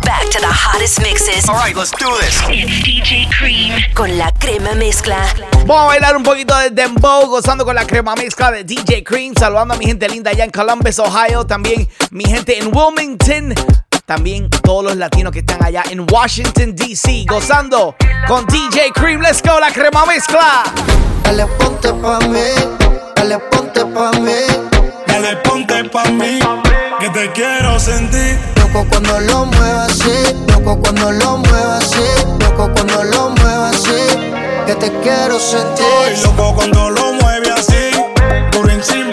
Back 0.05 0.30
to 0.30 0.38
the 0.41 0.47
hottest 0.47 1.01
mixes. 1.01 1.49
Alright, 1.49 1.76
let's 1.76 1.91
do 1.91 2.09
this. 2.18 2.41
It's 2.49 2.82
DJ 2.82 3.28
Cream 3.38 3.74
con 3.95 4.16
la 4.16 4.32
crema 4.32 4.74
mezcla. 4.74 5.18
Vamos 5.66 5.82
a 5.82 5.86
bailar 5.86 6.16
un 6.16 6.22
poquito 6.22 6.57
de 6.57 6.70
dembow, 6.70 7.26
gozando 7.26 7.64
con 7.64 7.74
la 7.74 7.86
crema 7.86 8.14
mezcla 8.14 8.51
de 8.51 8.64
DJ 8.64 9.05
Cream, 9.05 9.34
saludando 9.38 9.74
a 9.74 9.76
mi 9.76 9.86
gente 9.86 10.09
linda 10.09 10.30
allá 10.30 10.45
en 10.45 10.51
Columbus, 10.51 10.99
Ohio, 10.99 11.45
también 11.47 11.88
mi 12.11 12.24
gente 12.24 12.59
en 12.59 12.74
Wilmington, 12.74 13.55
también 14.07 14.49
todos 14.62 14.84
los 14.84 14.97
latinos 14.97 15.32
que 15.32 15.41
están 15.41 15.62
allá 15.62 15.84
en 15.91 16.07
Washington, 16.11 16.74
D.C., 16.74 17.26
gozando 17.28 17.95
con 18.26 18.47
DJ 18.47 18.93
Cream. 18.95 19.20
Let's 19.20 19.43
go, 19.43 19.61
la 19.61 19.70
crema 19.70 20.07
mezcla. 20.07 20.64
Dale 21.31 21.47
ponte 21.47 21.93
pa' 21.93 22.18
mí, 22.26 22.43
dale 23.14 23.39
ponte 23.39 23.85
pa' 23.85 24.11
mí. 24.18 24.35
Dale 25.07 25.37
ponte 25.45 25.85
pa' 25.85 26.11
mí, 26.11 26.41
que 26.99 27.09
te 27.11 27.31
quiero 27.31 27.78
sentir. 27.78 28.37
Loco 28.57 28.85
cuando 28.91 29.20
lo 29.20 29.47
muevas 29.47 29.93
así, 29.93 30.35
loco 30.49 30.81
cuando 30.81 31.12
lo 31.12 31.37
muevas 31.37 31.85
así, 31.85 32.26
loco 32.41 32.68
cuando 32.74 33.05
lo 33.05 33.31
muevas 33.31 33.76
así, 33.76 34.18
que 34.66 34.74
te 34.74 34.91
quiero 35.03 35.39
sentir. 35.39 35.87
Estoy 36.12 36.33
loco 36.33 36.53
cuando 36.57 36.91
lo 36.91 37.12
mueve 37.12 37.53
así, 37.53 37.93
por 38.51 38.68
encima. 38.68 39.11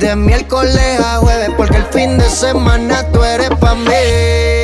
De 0.00 0.16
miércoles 0.16 0.98
a 0.98 1.18
jueves, 1.18 1.50
porque 1.58 1.76
el 1.76 1.84
fin 1.92 2.16
de 2.16 2.28
semana 2.30 3.04
tú 3.12 3.22
eres 3.22 3.50
pa' 3.60 3.74
mí. 3.74 4.59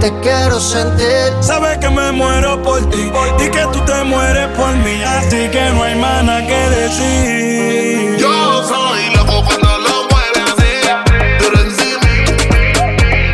te 0.00 0.12
quiero 0.20 0.60
sentir. 0.60 1.32
Sabes 1.40 1.78
que 1.78 1.88
me 1.90 2.12
muero 2.12 2.62
por 2.62 2.88
ti 2.90 3.10
y 3.38 3.48
que 3.50 3.66
tú 3.72 3.80
te 3.84 4.04
mueres 4.04 4.48
por 4.56 4.72
mí. 4.76 5.02
Así 5.02 5.48
que 5.48 5.70
no 5.72 5.82
hay 5.82 5.98
nada 5.98 6.46
que 6.46 6.68
decir. 6.76 8.16
Yo 8.18 8.62
soy 8.64 9.14
loco 9.14 9.44
cuando 9.44 9.78
lo 9.78 10.08
mueves 10.10 10.52
así. 10.52 10.72
Tú 11.38 11.46
encima. 11.60 12.10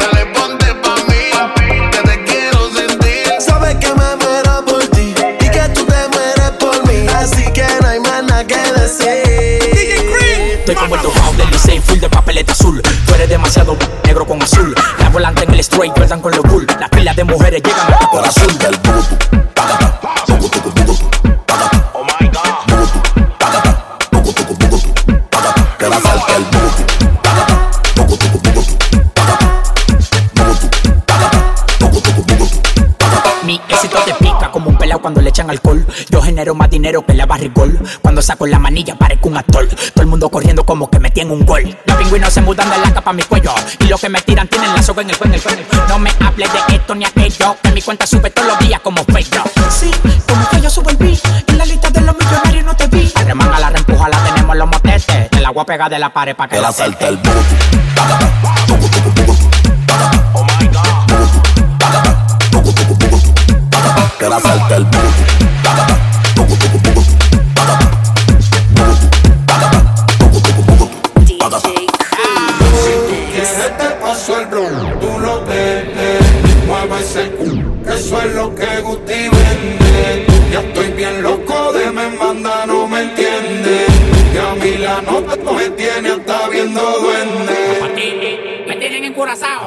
Dale, 0.01 0.27
ponte 0.27 0.75
pa' 0.83 0.97
mí. 1.09 1.91
Que 1.91 1.99
te 2.09 2.25
quiero 2.25 2.71
sentir. 2.73 3.33
Sabes 3.41 3.77
que 3.77 3.89
me 3.89 4.17
muero 4.17 4.65
por 4.65 4.87
ti 4.89 5.15
y 5.41 5.49
que 5.49 5.69
tú 5.75 5.85
te 5.85 6.09
mueres 6.09 6.51
por 6.59 6.87
mí. 6.87 7.07
Así 7.15 7.45
que 7.53 7.67
no 7.83 7.89
hay 7.89 8.01
nada 8.01 8.47
que 8.47 8.57
decir. 8.57 9.15
Estoy 10.61 10.75
como 10.77 10.95
el 10.95 11.03
tocado 11.03 11.33
del 11.35 11.51
Licey, 11.51 11.81
full 11.81 11.99
de 11.99 12.09
papeleta 12.09 12.53
azul. 12.53 12.81
Tú 13.07 13.15
eres 13.15 13.29
demasiado 13.29 13.77
negro 14.05 14.27
con 14.27 14.43
azul 14.43 14.75
straight, 15.65 15.93
Jordan 15.97 16.21
con 16.21 16.33
los 16.33 16.43
cool. 16.43 16.67
Las 16.79 16.91
pilas 16.91 17.17
de 17.17 17.25
mujeres 17.25 17.63
llegan 17.63 17.93
hasta 17.93 18.11
por 18.11 18.27
azul. 18.27 18.53
Que 25.79 25.89
la 25.89 26.01
salta 26.01 26.37
el 26.37 26.45
booty. 26.45 26.85
Mi 33.45 33.61
éxito 33.69 33.99
te 34.05 34.15
pica 34.15 34.51
como 34.51 34.71
un 34.71 34.79
pelao 34.79 35.01
cuando 35.01 35.21
le 35.21 35.31
echan 35.31 35.51
alcohol. 35.51 35.87
Más 36.35 36.69
dinero 36.69 37.07
que 37.07 37.15
la 37.15 37.27
barrigol. 37.27 37.79
Cuando 38.03 38.21
saco 38.21 38.45
la 38.45 38.59
manilla 38.59 38.97
parezco 38.97 39.29
un 39.29 39.37
actor. 39.37 39.69
Todo 39.69 40.03
el 40.03 40.09
mundo 40.09 40.29
corriendo 40.29 40.67
como 40.67 40.91
que 40.91 40.99
me 40.99 41.09
tienen 41.11 41.33
un 41.33 41.47
gol. 41.47 41.63
Los 41.87 41.97
pingüinos 41.97 42.33
se 42.33 42.41
mudan 42.41 42.69
de 42.71 42.79
la 42.79 42.93
capa 42.93 43.11
a 43.11 43.13
mi 43.13 43.23
cuello. 43.23 43.55
Y 43.79 43.85
los 43.85 44.01
que 44.01 44.09
me 44.09 44.21
tiran 44.21 44.49
tienen 44.49 44.75
la 44.75 44.83
soga 44.83 45.03
en 45.03 45.11
el 45.11 45.17
cuello. 45.17 45.39
No 45.89 45.99
me 46.01 46.11
hables 46.21 46.51
de 46.53 46.75
esto 46.75 46.95
ni 46.97 47.05
aquello. 47.05 47.57
Que 47.63 47.71
mi 47.71 47.81
cuenta 47.81 48.05
sube 48.05 48.31
todos 48.31 48.49
los 48.49 48.59
días 48.59 48.81
como 48.81 49.05
fake 49.05 49.41
Sí, 49.71 49.93
como 50.27 50.49
que 50.49 50.61
yo 50.61 50.69
subo 50.69 50.91
el 50.91 50.97
beat. 50.97 51.21
En 51.47 51.57
la 51.57 51.67
lista 51.67 51.89
de 51.91 52.01
los 52.01 52.17
millonarios 52.19 52.65
no 52.65 52.75
te 52.75 52.89
vi. 52.89 53.13
La 53.15 53.23
remanga, 53.23 53.61
la 53.61 53.71
reempuja, 53.71 54.09
la 54.09 54.25
tenemos 54.25 54.53
en 54.55 54.59
los 54.59 54.69
motetes. 54.69 55.29
El 55.39 55.47
agua 55.47 55.65
pega 55.65 55.89
de 55.89 55.99
la 56.01 56.13
pared 56.13 56.35
para 56.35 56.51
que, 56.51 56.61
la 56.61 56.73
salta 56.73 57.09
el 57.09 57.19
Que 64.19 64.29
la 64.29 64.41
salta 64.41 64.77
el 64.77 64.85
booty. 64.85 65.54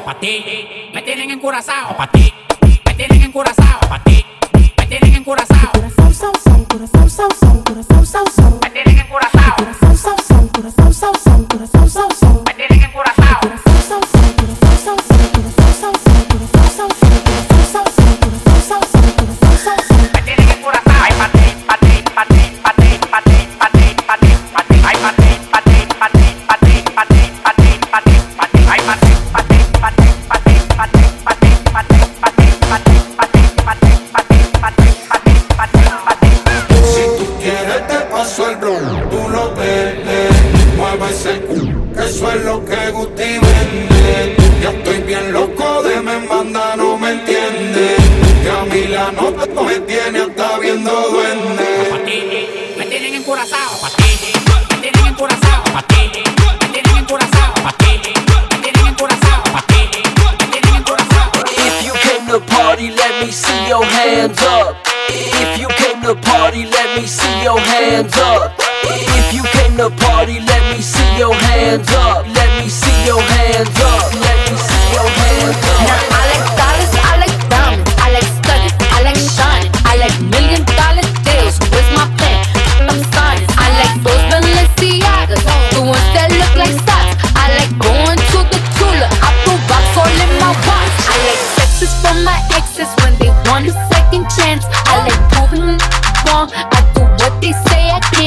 Pa' 0.08 0.20
ti. 0.20 0.42
Me 0.94 1.02
tienen 1.02 1.30
encurazao, 1.30 1.94
pa' 1.94 2.06
ti. 2.06 2.32
Me 2.86 2.94
tienen 2.94 3.24
encurazao, 3.24 3.80
pa' 3.90 4.02
ti. 4.04 4.24
Me 4.78 4.86
tienen 4.86 5.16
encurazao. 5.16 5.70
Me 5.74 5.90
tienen 5.90 6.08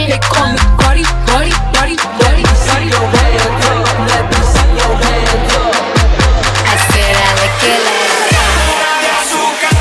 They 0.08 0.18
call 0.18 0.52
me 0.52 0.60
Cardi, 0.82 1.04
Cardi, 1.30 1.52
Cardi, 1.74 1.96
Cardi, 1.96 2.44
Cardi. 2.68 2.88
Your 2.90 3.06
hands 3.14 3.66
up. 3.70 3.86
Let 4.10 4.24
me 4.32 4.40
see 4.52 4.72
your 4.80 4.94
hands 4.98 5.56
up. 5.56 5.76
I 6.66 6.76
said 6.90 7.16
I 7.16 7.30
like 7.40 7.64
it 7.66 7.80
like. 7.86 8.12
Una 8.72 8.92
de 9.02 9.12
azúcar. 9.22 9.78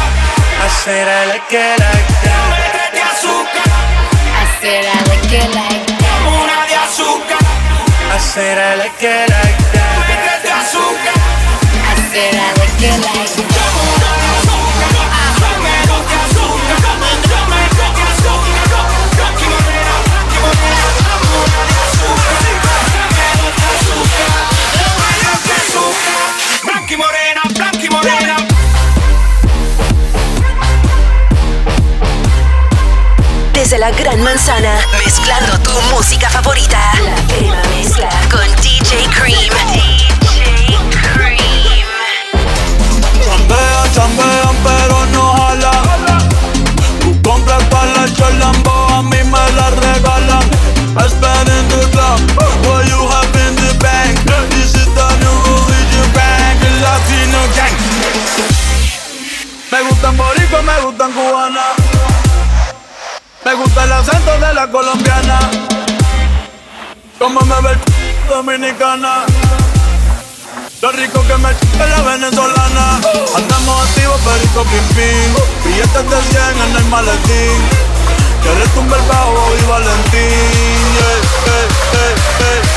I 11.83 11.97
said 12.12 12.29
I 12.29 12.55
like 12.57 12.73
it 12.83 13.01
like. 13.05 13.20
Gran 33.97 34.22
Manzana, 34.22 34.78
mezclando 35.05 35.59
tu 35.61 35.70
música 35.95 36.28
favorita. 36.30 36.78
La 37.05 37.34
crema 37.34 37.62
mezcla 37.76 38.09
con 38.30 38.47
DJ 38.62 39.09
Cream. 39.11 39.53
DJ 39.72 40.78
Cream. 41.12 41.86
Chambean, 43.24 43.93
chambean, 43.93 44.57
pero 44.62 45.07
no 45.07 45.34
jala. 45.34 45.72
Tú 47.01 47.20
compras 47.22 47.62
para 47.64 48.07
la 48.07 48.30
Lambo, 48.38 48.70
a 48.70 49.03
mí 49.03 49.18
me 49.24 49.53
la 49.57 49.70
regalan. 49.70 50.51
In 51.41 51.68
the 51.68 51.88
club, 51.93 52.50
acento 64.01 64.33
de 64.39 64.55
la 64.55 64.67
colombiana. 64.67 65.39
Como 67.19 67.41
me 67.41 67.61
ve 67.61 67.73
el 67.73 68.29
dominicana. 68.29 69.25
Lo 70.81 70.91
rico 70.93 71.23
que 71.27 71.37
me 71.37 71.51
chupa 71.59 71.87
la 71.87 72.03
venezolana. 72.03 73.01
Andamos 73.37 73.89
activos, 73.89 74.21
perico 74.23 74.65
pim 74.65 74.87
pim. 74.95 75.31
Billetes 75.65 76.11
de 76.11 76.23
100 76.33 76.63
en 76.67 76.77
el 76.77 76.85
maletín. 76.87 77.61
Que 78.43 78.55
le 78.59 78.67
tumbe 78.69 78.97
el 78.97 79.03
bajo 79.03 79.53
y 79.61 79.67
Valentín. 79.69 80.81
Yeah, 80.97 81.17
eh, 81.53 82.15
eh, 82.41 82.70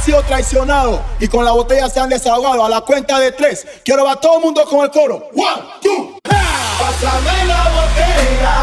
sido 0.00 0.22
traicionados 0.22 1.00
y 1.18 1.28
con 1.28 1.44
la 1.44 1.52
botella 1.52 1.88
se 1.88 2.00
han 2.00 2.08
desahogado 2.08 2.64
a 2.64 2.68
la 2.68 2.80
cuenta 2.80 3.18
de 3.18 3.32
tres. 3.32 3.66
Quiero 3.84 4.04
ver 4.04 4.12
a 4.12 4.16
todo 4.16 4.38
el 4.38 4.44
mundo 4.44 4.64
con 4.64 4.80
el 4.80 4.90
coro. 4.90 5.28
One, 5.34 5.62
two, 5.82 6.18
Pásame 6.24 7.44
la 7.46 7.62
botella. 7.68 8.54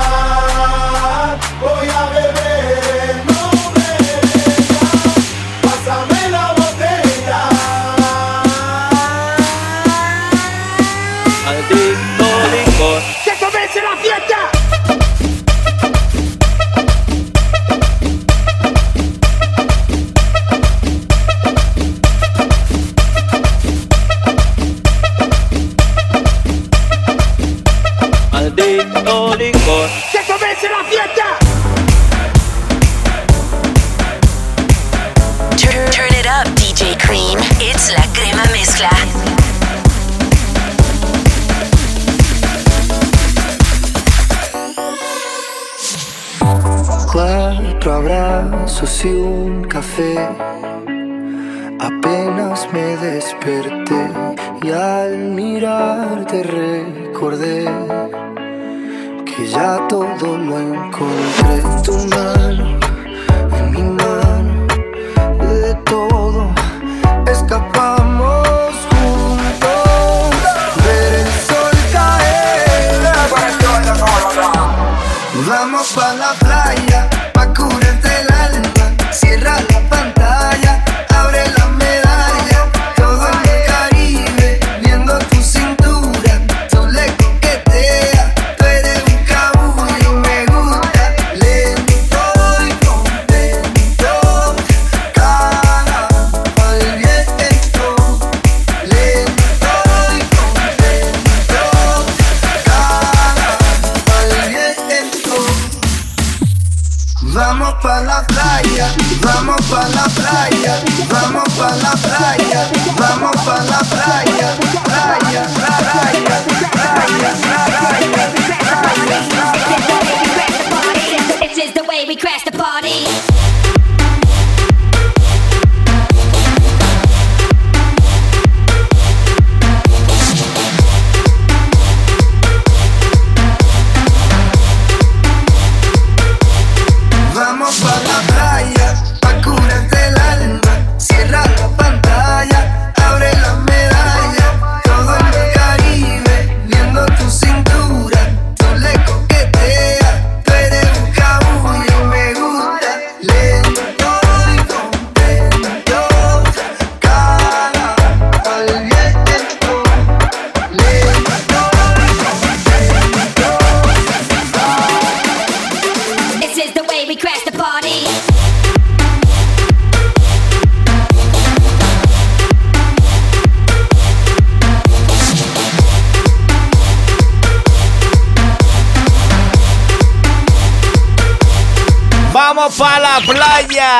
Voy 1.61 1.88
a 1.89 1.96
Cuatro 47.88 48.03
abrazos 48.03 49.05
y 49.05 49.07
un 49.07 49.63
café. 49.63 50.17
Apenas 51.79 52.67
me 52.73 52.97
desperté 52.97 54.11
y 54.61 54.71
al 54.71 55.17
mirarte 55.29 56.43
recordé 56.43 57.65
que 59.23 59.47
ya 59.47 59.88
todo 59.88 60.38
lo 60.38 60.59
encontré 60.59 61.61
en 61.63 61.81
tu 61.81 61.93
mano, 62.13 62.77
en 63.57 63.71
mi 63.71 63.83
mano, 63.83 64.67
de 65.61 65.73
todo 65.85 66.51
escapamos 67.31 68.36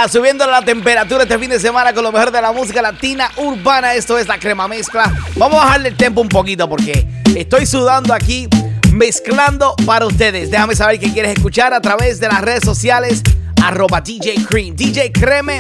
Subiendo 0.10 0.48
la 0.48 0.64
temperatura 0.64 1.24
este 1.24 1.38
fin 1.38 1.50
de 1.50 1.60
semana 1.60 1.94
con 1.94 2.02
lo 2.02 2.14
mejor 2.14 2.32
de 2.32 2.42
la 2.42 2.54
música 2.54 2.82
latina 2.82 3.30
urbana. 3.36 3.94
Esto 3.94 4.18
es 4.18 4.28
la 4.28 4.40
crema 4.40 4.68
mezcla. 4.68 5.14
Vamos 5.36 5.60
a 5.60 5.66
bajarle 5.66 5.90
el 5.90 5.98
tiempo 5.98 6.22
un 6.22 6.30
poquito 6.30 6.70
porque 6.70 7.06
estoy 7.36 7.66
sudando 7.66 8.14
aquí 8.14 8.48
mezclando 8.94 9.76
para 9.86 10.06
ustedes. 10.06 10.50
Déjame 10.50 10.76
saber 10.76 11.00
qué 11.00 11.12
quieres 11.12 11.34
escuchar 11.34 11.74
a 11.74 11.82
través 11.82 12.22
de 12.22 12.28
las 12.30 12.42
redes 12.42 12.64
sociales. 12.64 13.22
Arroba 13.62 14.00
DJ 14.00 14.46
Cream. 14.46 14.76
DJ 14.76 15.12
Creme 15.12 15.60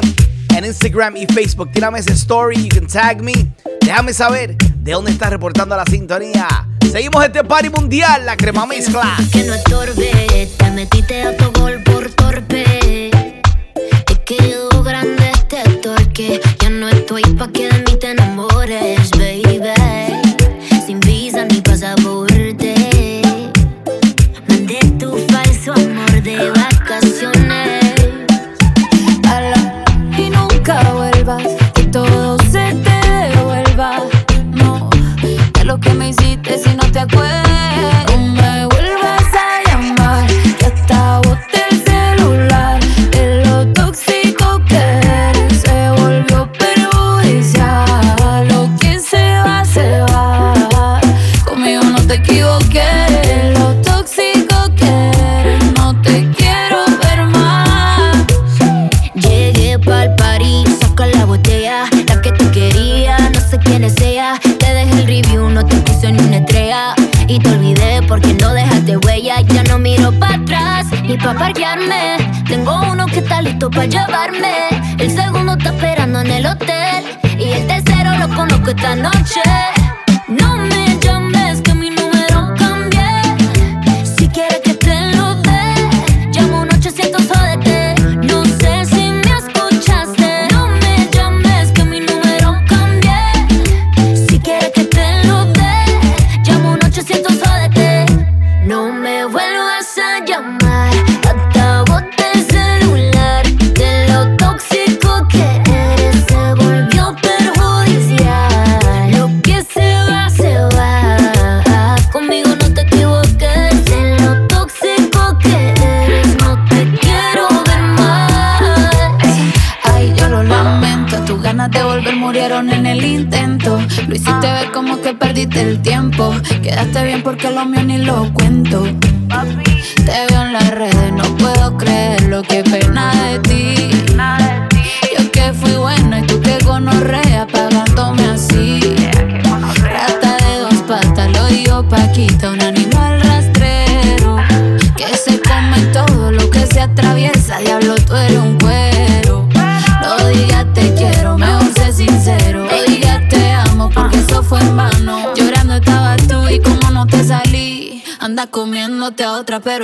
en 0.55 0.65
Instagram 0.65 1.17
y 1.17 1.25
Facebook. 1.25 1.71
Tírame 1.73 1.99
ese 1.99 2.13
story, 2.13 2.55
you 2.55 2.69
can 2.69 2.87
tag 2.87 3.21
me. 3.21 3.33
Déjame 3.81 4.13
saber 4.13 4.55
de 4.55 4.91
dónde 4.93 5.11
estás 5.11 5.29
reportando 5.29 5.75
la 5.75 5.85
sintonía. 5.85 6.47
Seguimos 6.89 7.23
este 7.25 7.43
party 7.43 7.69
mundial, 7.69 8.25
la 8.25 8.37
crema 8.37 8.65
mezcla. 8.65 9.17
Que 9.31 9.43
no 9.43 9.53
estorbe, 9.53 10.49
te 11.07 11.46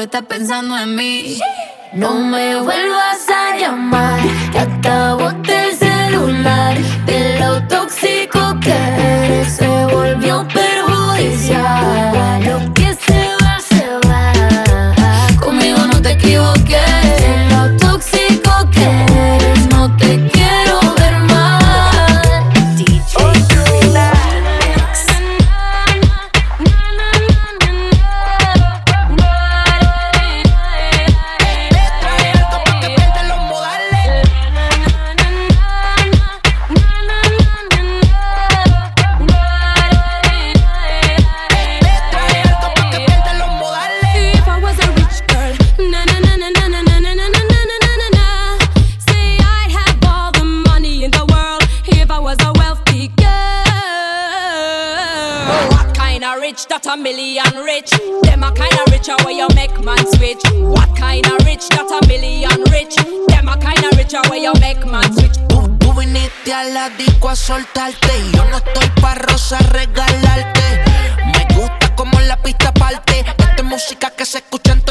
está 0.04 0.22
pensando 0.24 0.78
en 0.78 0.96
mí. 0.96 1.13
that 56.84 56.98
a 56.98 57.02
million 57.02 57.44
rich. 57.66 57.92
Them 58.24 58.44
a 58.44 58.52
kind 58.52 58.74
of 58.74 58.92
richer 58.92 59.16
where 59.24 59.34
you 59.34 59.48
make 59.56 59.74
man 59.84 59.98
switch. 60.14 60.44
What 60.60 60.96
kind 60.96 61.26
of 61.26 61.46
rich 61.46 61.68
that 61.70 61.90
a 61.92 62.08
million 62.08 62.64
rich? 62.72 62.96
Them 63.28 63.48
a 63.48 63.58
kind 63.58 63.84
of 63.86 63.98
richer 63.98 64.22
where 64.30 64.40
you 64.40 64.54
make 64.60 64.86
man 64.86 65.12
switch. 65.14 65.38
Tú, 65.50 65.78
tú 65.80 65.94
viniste 65.94 66.54
a 66.54 66.64
la 66.64 66.90
disco 66.90 67.30
a 67.30 67.36
soltarte 67.36 68.14
yo 68.34 68.46
no 68.46 68.58
estoy 68.58 68.90
pa' 69.02 69.16
rosa 69.16 69.58
regalarte. 69.60 70.84
Me 71.26 71.56
gusta 71.56 71.96
como 71.96 72.20
la 72.22 72.38
pista 72.42 72.74
parte. 72.74 73.20
Esta 73.20 73.56
es 73.58 73.64
música 73.64 74.10
que 74.12 74.26
se 74.26 74.40
escucha 74.40 74.74
en 74.74 74.82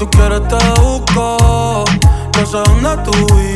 tú 0.00 0.08
quieres 0.08 0.40
te 0.48 0.80
busco. 0.80 1.84
Yo 2.32 2.46
sé 2.46 2.56
dónde 2.56 3.02
tú 3.04 3.12
vives 3.34 3.49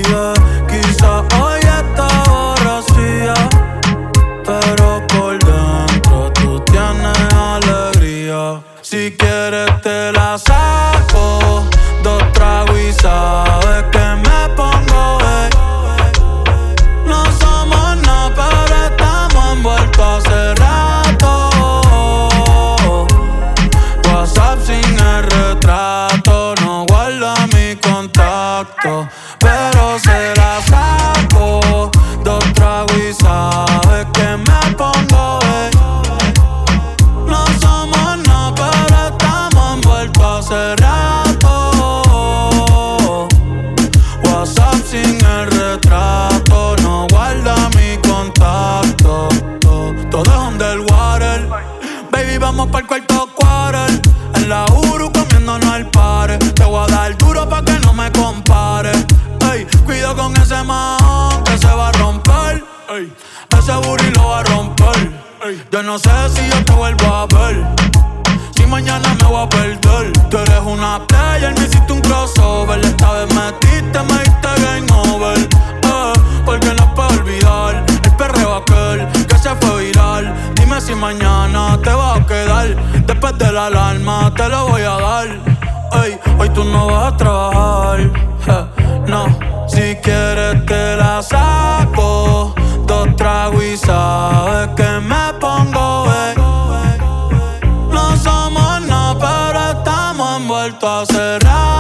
vuelto 100.75 100.89
a 100.89 101.07
cerrar. 101.07 101.74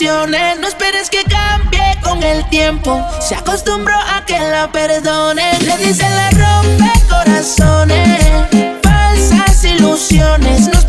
no 0.00 0.68
esperes 0.68 1.10
que 1.10 1.22
cambie 1.24 1.98
con 2.02 2.22
el 2.22 2.48
tiempo. 2.48 3.04
Se 3.20 3.34
acostumbró 3.34 3.94
a 3.94 4.24
que 4.24 4.38
la 4.38 4.72
perdone. 4.72 5.52
le 5.60 5.76
dicen 5.76 6.10
la 6.16 6.30
rompe 6.30 6.90
corazones, 7.10 8.46
falsas 8.82 9.64
ilusiones. 9.64 10.81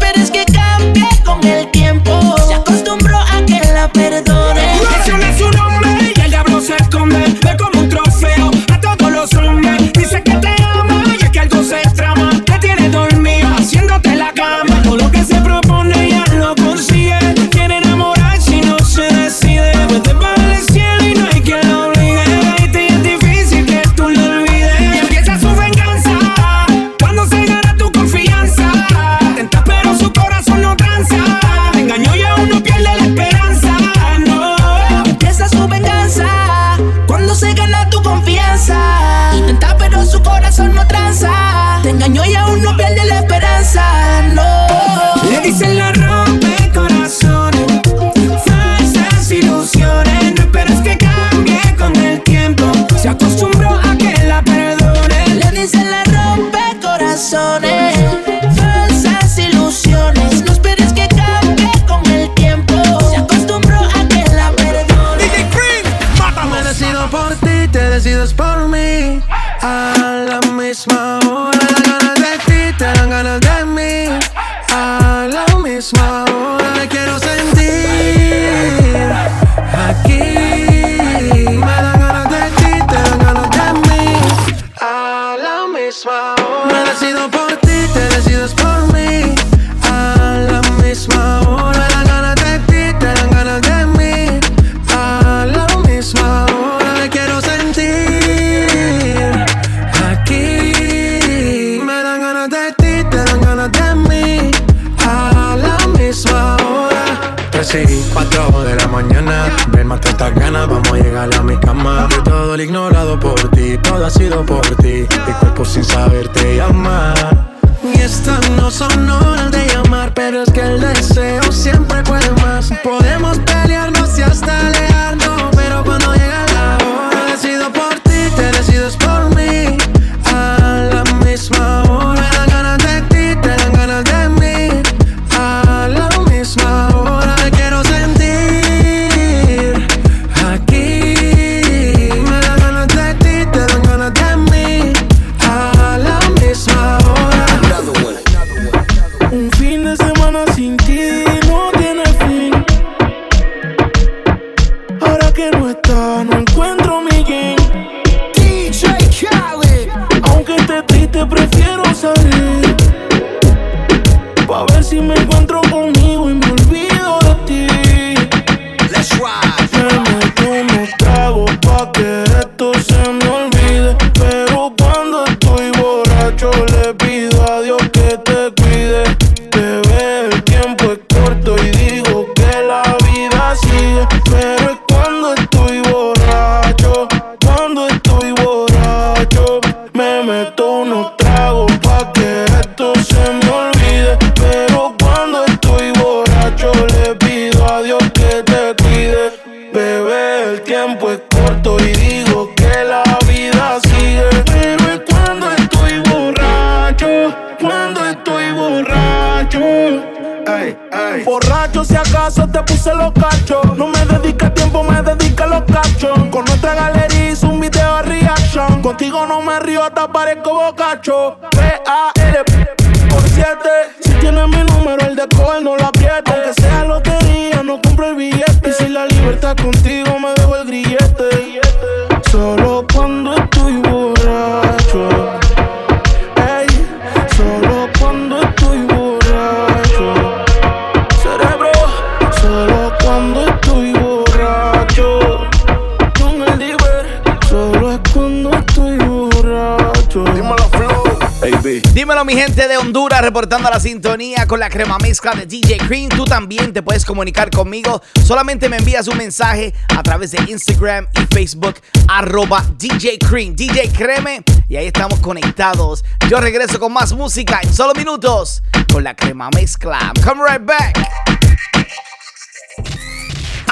Reportando 253.21 253.69
la 253.69 253.79
sintonía 253.79 254.47
con 254.47 254.59
la 254.59 254.69
crema 254.69 254.97
mezcla 254.97 255.31
de 255.33 255.45
DJ 255.45 255.77
Cream. 255.87 256.09
Tú 256.09 256.25
también 256.25 256.73
te 256.73 256.81
puedes 256.81 257.05
comunicar 257.05 257.49
conmigo. 257.49 258.01
Solamente 258.25 258.69
me 258.69 258.77
envías 258.77 259.07
un 259.07 259.17
mensaje 259.17 259.73
a 259.95 260.01
través 260.01 260.31
de 260.31 260.41
Instagram 260.49 261.07
y 261.13 261.33
Facebook 261.33 261.75
arroba 262.07 262.65
DJ 262.77 263.19
Cream. 263.19 263.55
DJ 263.55 263.91
Creme 263.95 264.43
y 264.67 264.77
ahí 264.77 264.87
estamos 264.87 265.19
conectados. 265.19 266.03
Yo 266.29 266.39
regreso 266.39 266.79
con 266.79 266.93
más 266.93 267.13
música 267.13 267.59
en 267.61 267.73
solo 267.73 267.93
minutos 267.93 268.63
con 268.91 269.03
la 269.03 269.15
crema 269.15 269.49
mezcla. 269.51 270.11
Coming 270.23 270.43
right 270.45 270.65
back. 270.65 271.32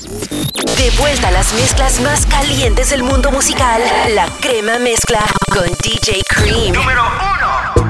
De 0.00 0.90
vuelta 0.98 1.28
a 1.28 1.30
las 1.30 1.52
mezclas 1.52 2.00
más 2.00 2.24
calientes 2.24 2.88
del 2.88 3.02
mundo 3.02 3.30
musical, 3.30 3.82
la 4.14 4.26
crema 4.40 4.78
mezcla 4.78 5.20
con 5.52 5.66
DJ 5.66 6.22
Cream. 6.26 6.72
Número 6.72 7.02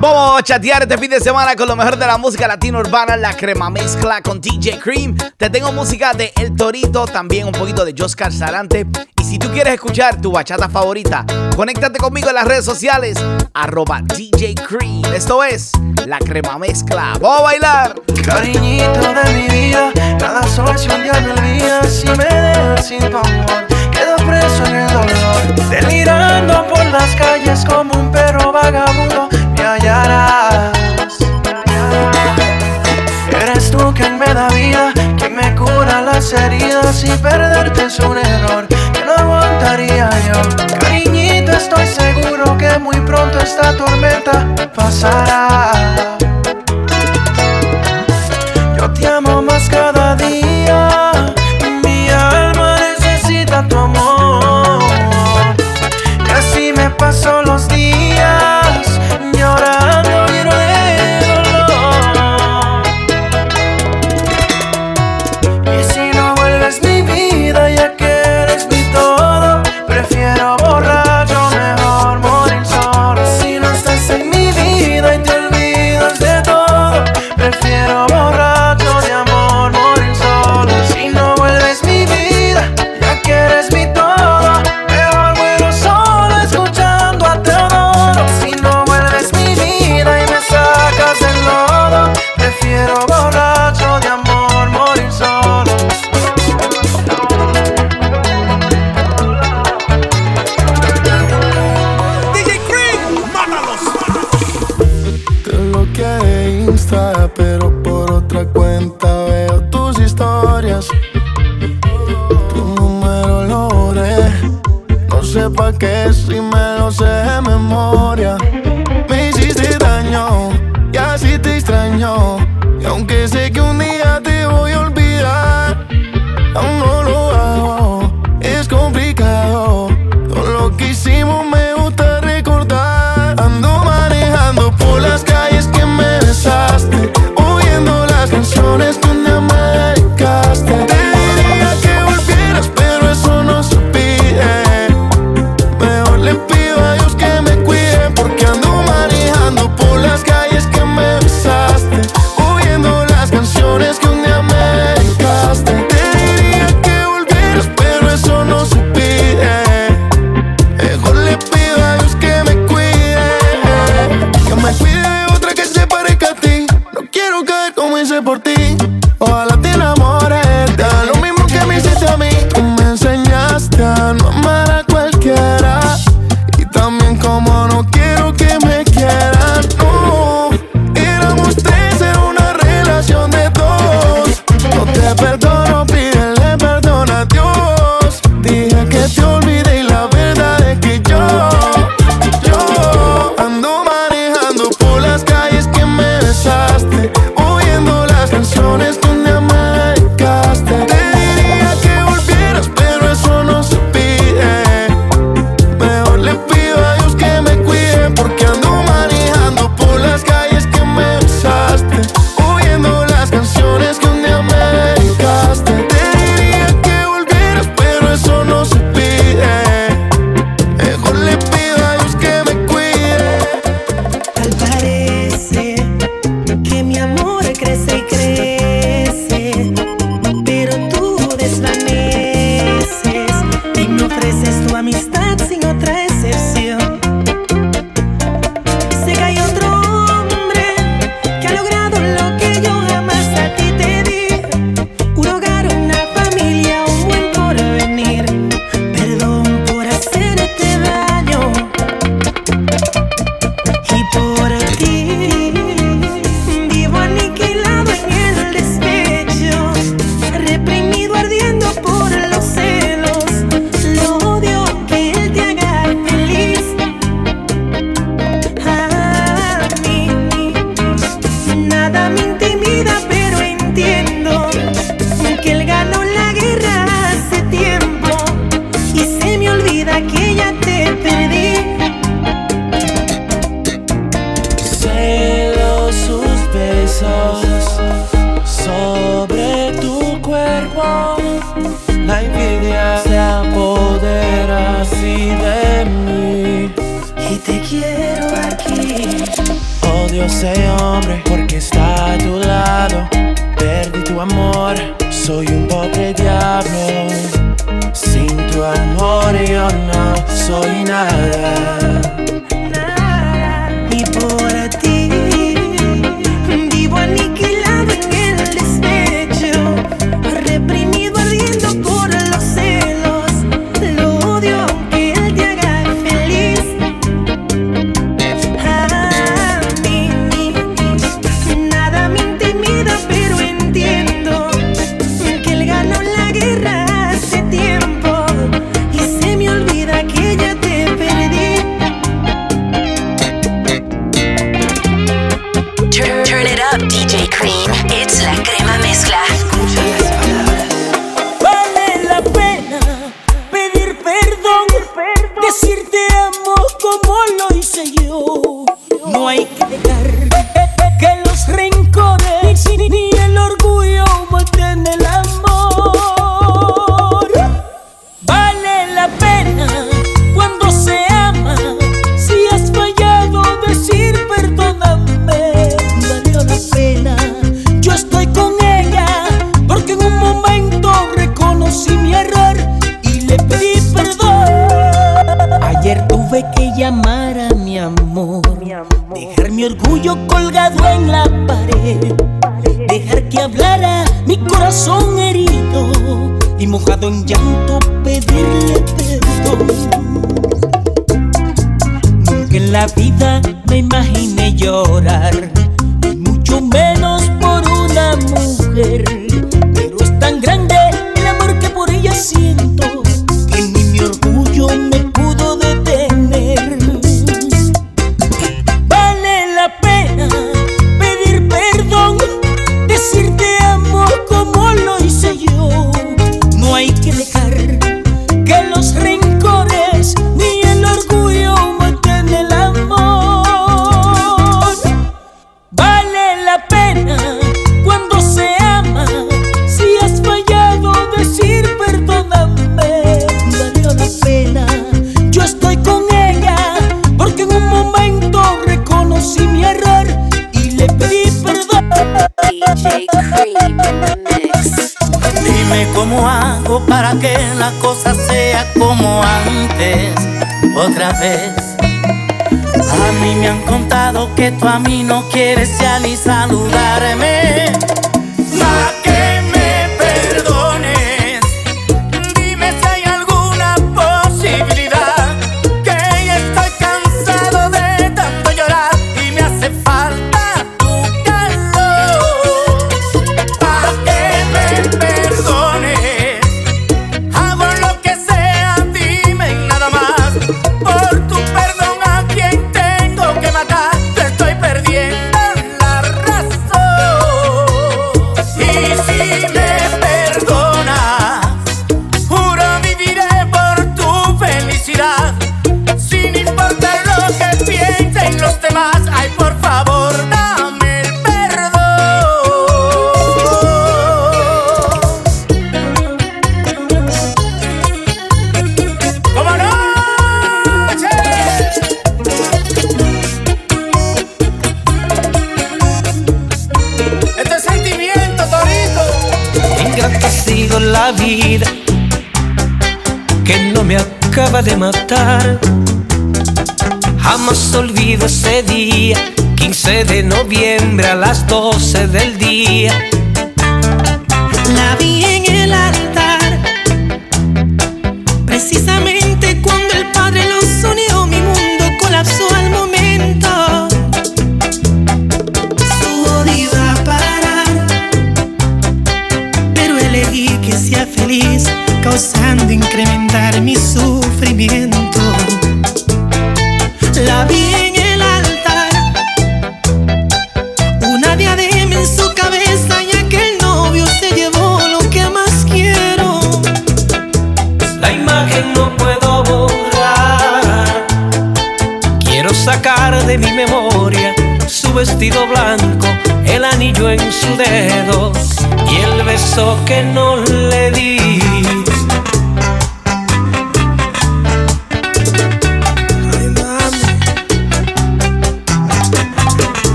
Vamos 0.00 0.38
a 0.38 0.42
chatear 0.42 0.82
este 0.82 0.98
fin 0.98 1.10
de 1.10 1.18
semana 1.18 1.56
con 1.56 1.66
lo 1.66 1.76
mejor 1.76 1.96
de 1.96 2.06
la 2.06 2.18
música 2.18 2.46
latino 2.46 2.78
urbana, 2.78 3.16
la 3.16 3.34
crema 3.34 3.70
mezcla 3.70 4.20
con 4.20 4.38
DJ 4.38 4.78
Cream. 4.78 5.16
Te 5.38 5.48
tengo 5.48 5.72
música 5.72 6.12
de 6.12 6.30
El 6.36 6.54
Torito, 6.54 7.06
también 7.06 7.46
un 7.46 7.52
poquito 7.52 7.86
de 7.86 7.94
Joscar 7.96 8.30
Sarante. 8.30 8.86
Y 9.18 9.24
si 9.24 9.38
tú 9.38 9.50
quieres 9.50 9.72
escuchar 9.72 10.20
tu 10.20 10.30
bachata 10.30 10.68
favorita, 10.68 11.24
conéctate 11.56 11.98
conmigo 11.98 12.28
en 12.28 12.34
las 12.34 12.46
redes 12.46 12.64
sociales, 12.64 13.16
arroba 13.52 14.00
DJ 14.02 14.54
Cream. 14.54 15.02
Esto 15.14 15.42
es 15.44 15.72
la 16.06 16.18
crema 16.18 16.58
mezcla. 16.58 17.12
¡Vamos 17.20 17.40
a 17.40 17.42
bailar! 17.42 17.94
Cariñito 18.24 19.00
de 19.00 19.34
mi 19.34 19.48
vida, 19.48 19.92
cada 20.18 20.42
sol 20.48 20.78
si 20.78 20.88
un 20.88 21.02
día 21.02 21.12
me 21.20 21.32
olvidas 21.32 21.86
Si 21.92 22.06
me 22.06 22.24
dejas 22.24 22.86
sin 22.86 22.98
tu 22.98 23.18
amor, 23.18 23.66
quedo 23.92 24.16
preso 24.16 24.64
en 24.66 24.76
el 24.76 24.88
dolor 24.88 25.68
Delirando 25.68 26.66
por 26.68 26.84
las 26.86 27.14
calles 27.16 27.64
como 27.66 27.92
un 27.92 28.10
perro 28.10 28.50
vagabundo 28.50 29.28
Me 29.54 29.62
hallarás 29.62 30.72
Eres 33.42 33.70
tú 33.70 33.92
quien 33.94 34.18
me 34.18 34.32
da 34.32 34.48
vida, 34.48 34.90
quien 35.18 35.36
me 35.36 35.54
cura 35.54 36.00
las 36.00 36.32
heridas 36.32 37.04
Y 37.04 37.10
perderte 37.18 37.84
es 37.84 37.98
un 38.00 38.16
error 38.16 38.66
que 38.66 39.04
no 39.04 39.12
aguantaría 39.12 40.08
yo 40.26 40.78
Cariñito, 40.78 41.33
estoy 41.56 41.86
seguro 41.86 42.56
que 42.58 42.78
muy 42.78 43.00
pronto 43.00 43.38
esta 43.38 43.76
tormenta 43.76 44.54
pasará 44.74 46.16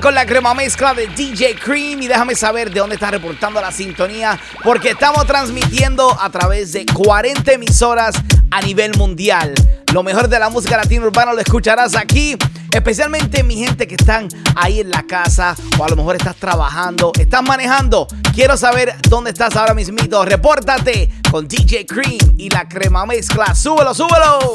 con 0.00 0.14
la 0.14 0.24
crema 0.24 0.54
mezcla 0.54 0.94
de 0.94 1.08
DJ 1.08 1.56
Cream. 1.56 2.02
Y 2.02 2.06
déjame 2.06 2.36
saber 2.36 2.70
de 2.70 2.78
dónde 2.78 2.94
estás 2.94 3.10
reportando 3.10 3.60
la 3.60 3.72
sintonía, 3.72 4.38
porque 4.62 4.90
estamos 4.90 5.26
transmitiendo 5.26 6.16
a 6.20 6.30
través 6.30 6.72
de 6.72 6.86
40 6.86 7.52
emisoras 7.52 8.14
a 8.52 8.60
nivel 8.60 8.96
mundial. 8.96 9.52
Lo 9.92 10.04
mejor 10.04 10.28
de 10.28 10.38
la 10.38 10.50
música 10.50 10.76
latina 10.76 11.04
urbana 11.04 11.32
lo 11.32 11.40
escucharás 11.40 11.96
aquí. 11.96 12.36
Especialmente 12.72 13.42
mi 13.42 13.56
gente 13.56 13.88
que 13.88 13.96
están 13.96 14.28
ahí 14.54 14.80
en 14.80 14.90
la 14.90 15.02
casa 15.02 15.56
o 15.76 15.84
a 15.84 15.88
lo 15.88 15.96
mejor 15.96 16.14
estás 16.14 16.36
trabajando, 16.36 17.10
estás 17.18 17.42
manejando. 17.42 18.06
Quiero 18.32 18.56
saber 18.56 18.94
dónde 19.08 19.30
estás 19.30 19.56
ahora 19.56 19.74
mismito. 19.74 20.24
Repórtate 20.24 21.10
con 21.30 21.48
DJ 21.48 21.86
Cream 21.86 22.34
y 22.38 22.50
la 22.50 22.68
crema 22.68 23.04
mezcla. 23.04 23.52
Súbelo, 23.54 23.94
súbelo. 23.94 24.54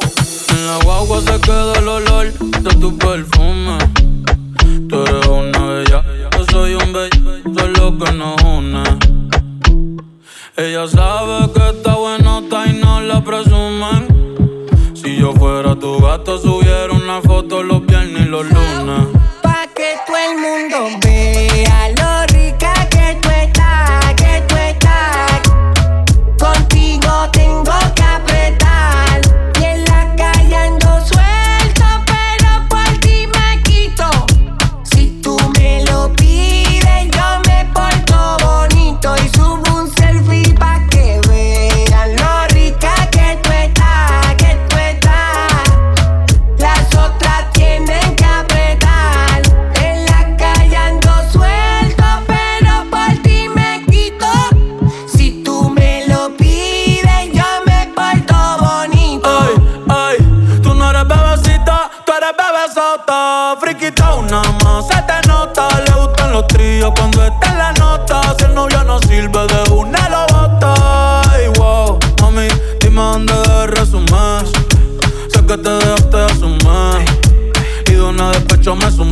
En 0.52 1.26
se 1.26 1.80
el 1.80 1.88
olor 1.88 2.34
de 2.34 2.76
tu 2.76 2.98
perfume 2.98 4.07
Tú 4.90 5.04
eres 5.04 5.28
una 5.28 5.66
bella, 5.66 6.04
yo 6.32 6.46
soy 6.52 6.74
un 6.76 6.94
bello, 6.94 7.38
eso 7.38 7.60
es 7.68 7.80
lo 7.80 7.98
que 7.98 8.12
nos 8.14 8.42
une. 8.44 8.84
Ella 10.56 10.88
sabe 10.88 11.52
que 11.54 11.70
está 11.70 11.96
bueno, 11.96 12.40
está 12.40 12.68
y 12.68 12.74
no 12.74 13.02
la 13.02 13.24
presuman. 13.24 14.08
Si 14.96 15.18
yo 15.18 15.34
fuera 15.34 15.76
tu 15.76 16.00
gato, 16.00 16.38
subiera 16.38 16.92
una 16.92 17.22
foto 17.22 17.64
los 17.64 17.86
viernes 17.86 18.26
y 18.26 18.30
los 18.30 18.46
lunes. 18.46 19.08
Pa' 19.42 19.68
que 19.76 19.96
todo 20.06 20.18
el 20.18 20.38
mundo 20.38 21.00
vea 21.04 21.90
lo 21.98 22.27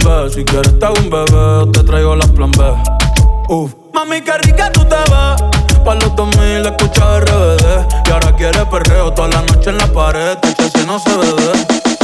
Si 0.05 0.45
quieres 0.45 0.77
te 0.77 0.85
hago 0.85 0.95
un 0.99 1.09
bebé, 1.09 1.71
te 1.71 1.83
traigo 1.83 2.15
las 2.15 2.29
plan 2.29 2.51
B. 2.51 2.63
Uf. 3.49 3.73
Mami, 3.91 4.21
qué 4.21 4.37
rica 4.37 4.71
tú 4.71 4.85
te 4.85 4.97
vas. 5.09 5.41
Pa' 5.83 5.95
los 5.95 6.15
2000 6.15 6.65
escucha 6.65 7.21
RBD. 7.21 8.07
Y 8.07 8.11
ahora 8.11 8.35
quiere 8.35 8.65
perreo 8.67 9.11
toda 9.11 9.29
la 9.29 9.41
noche 9.41 9.71
en 9.71 9.79
la 9.79 9.87
pared. 9.87 10.37
Tú 10.37 10.69
si 10.77 10.85
no 10.85 10.99
se 10.99 11.09
bebe. 11.09 11.94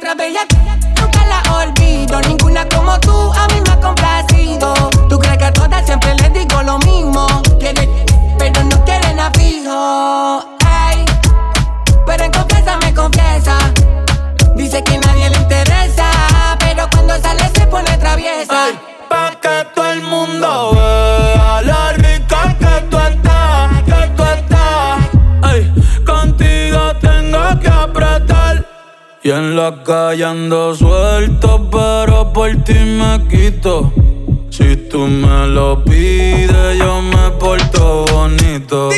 siempre 0.00 0.14
Y 29.22 29.30
en 29.30 29.54
la 29.54 29.82
calle 29.84 30.24
ando 30.24 30.74
suelto, 30.74 31.68
pero 31.70 32.32
por 32.32 32.50
ti 32.64 32.72
me 32.72 33.28
quito. 33.28 33.92
Si 34.48 34.76
tú 34.88 35.00
me 35.00 35.46
lo 35.46 35.84
pides, 35.84 36.78
yo 36.78 37.02
me 37.02 37.30
porto 37.38 38.06
bonito. 38.10 38.88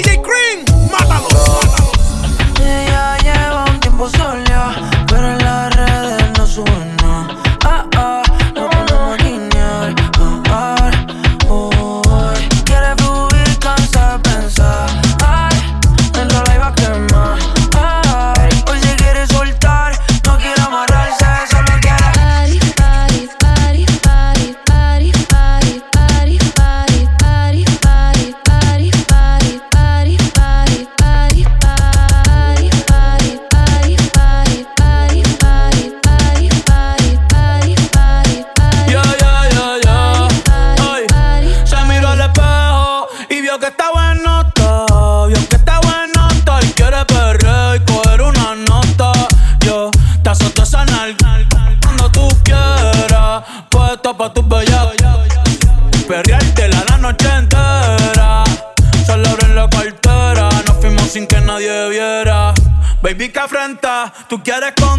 Tú 64.29 64.43
quieres 64.43 64.73
con 64.81 64.92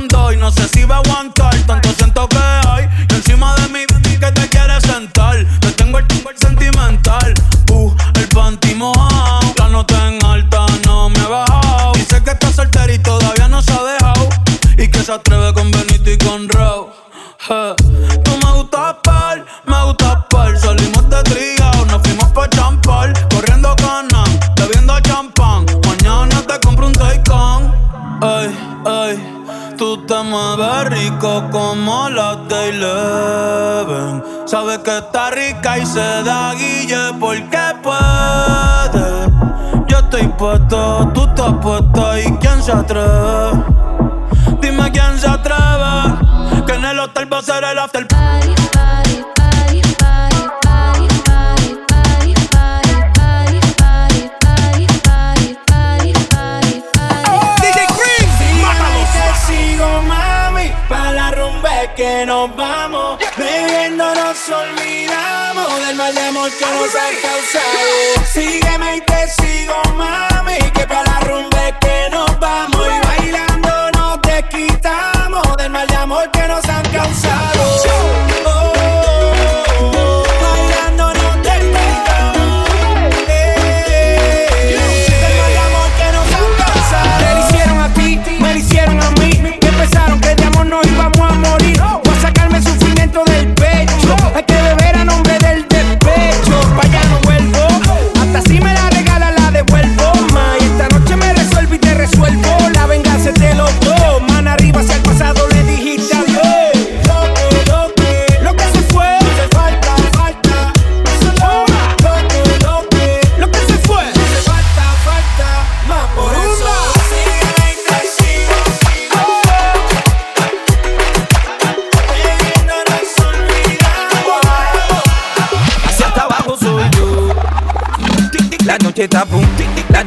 Como 31.34 32.10
la 32.10 32.36
de 32.48 32.70
Eleven. 32.70 34.24
Sabe 34.46 34.84
que 34.84 34.98
está 35.00 35.32
rica 35.32 35.80
y 35.80 35.86
se 35.86 36.00
da 36.00 36.54
guille 36.54 37.12
porque 37.20 37.58
puede. 37.82 39.32
Yo 39.88 39.98
estoy 39.98 40.28
puesto, 40.38 41.10
tú 41.12 41.24
estás 41.24 41.54
puesto 41.60 42.20
y 42.20 42.38
quién 42.38 42.62
se 42.62 42.72
atreve. 42.72 43.64
Dime 44.62 44.92
quién 44.92 45.18
se 45.18 45.28
atreve. 45.28 46.66
Que 46.68 46.74
en 46.74 46.86
el 46.86 47.00
hotel 47.00 47.34
va 47.34 47.40
a 47.40 47.42
ser 47.42 47.64
el 47.64 47.80
after. 47.80 48.08
yo 66.60 66.68
no 66.74 66.84
sé 66.86 67.20
causado. 67.22 68.26
Sígueme 68.32 68.98
y 68.98 69.02
te 69.02 69.28
sigo, 69.30 69.82
mami, 69.96 70.58
que 70.74 70.86
para 70.88 71.04
la 71.04 71.20
rumba 71.22 71.68
es 71.68 71.76
que 71.80 72.10
nos 72.12 72.40
vamos. 72.40 72.82
Y 72.88 73.08
bailando 73.08 73.92
nos 73.92 74.22
desquitamos 74.22 75.58
del 75.58 75.70
mal 75.72 75.88
de 75.88 75.96
amor 75.96 76.30
que 76.32 76.48
nos 76.48 76.64
han 76.66 76.84
causado. 76.92 77.53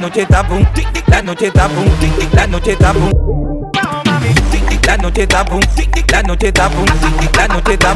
noche 0.06 0.22
está 0.22 0.42
boom, 0.42 0.64
tic 0.72 0.92
tic, 0.92 1.08
la 1.08 1.20
noche 1.20 1.46
está 1.48 1.66
boom, 1.66 1.90
tic 1.98 2.32
la 2.32 2.46
noche 2.46 2.72
está 2.72 2.92
boom. 2.92 3.10
Tic 4.52 4.68
tic, 4.68 4.86
la 4.86 4.96
noche 4.98 5.22
está 5.22 5.42
boom, 5.42 5.60
la 6.12 6.22
noche 6.22 6.46
está 6.46 6.68
boom, 6.68 6.86
la 7.36 7.48
noche 7.48 7.72
está 7.72 7.92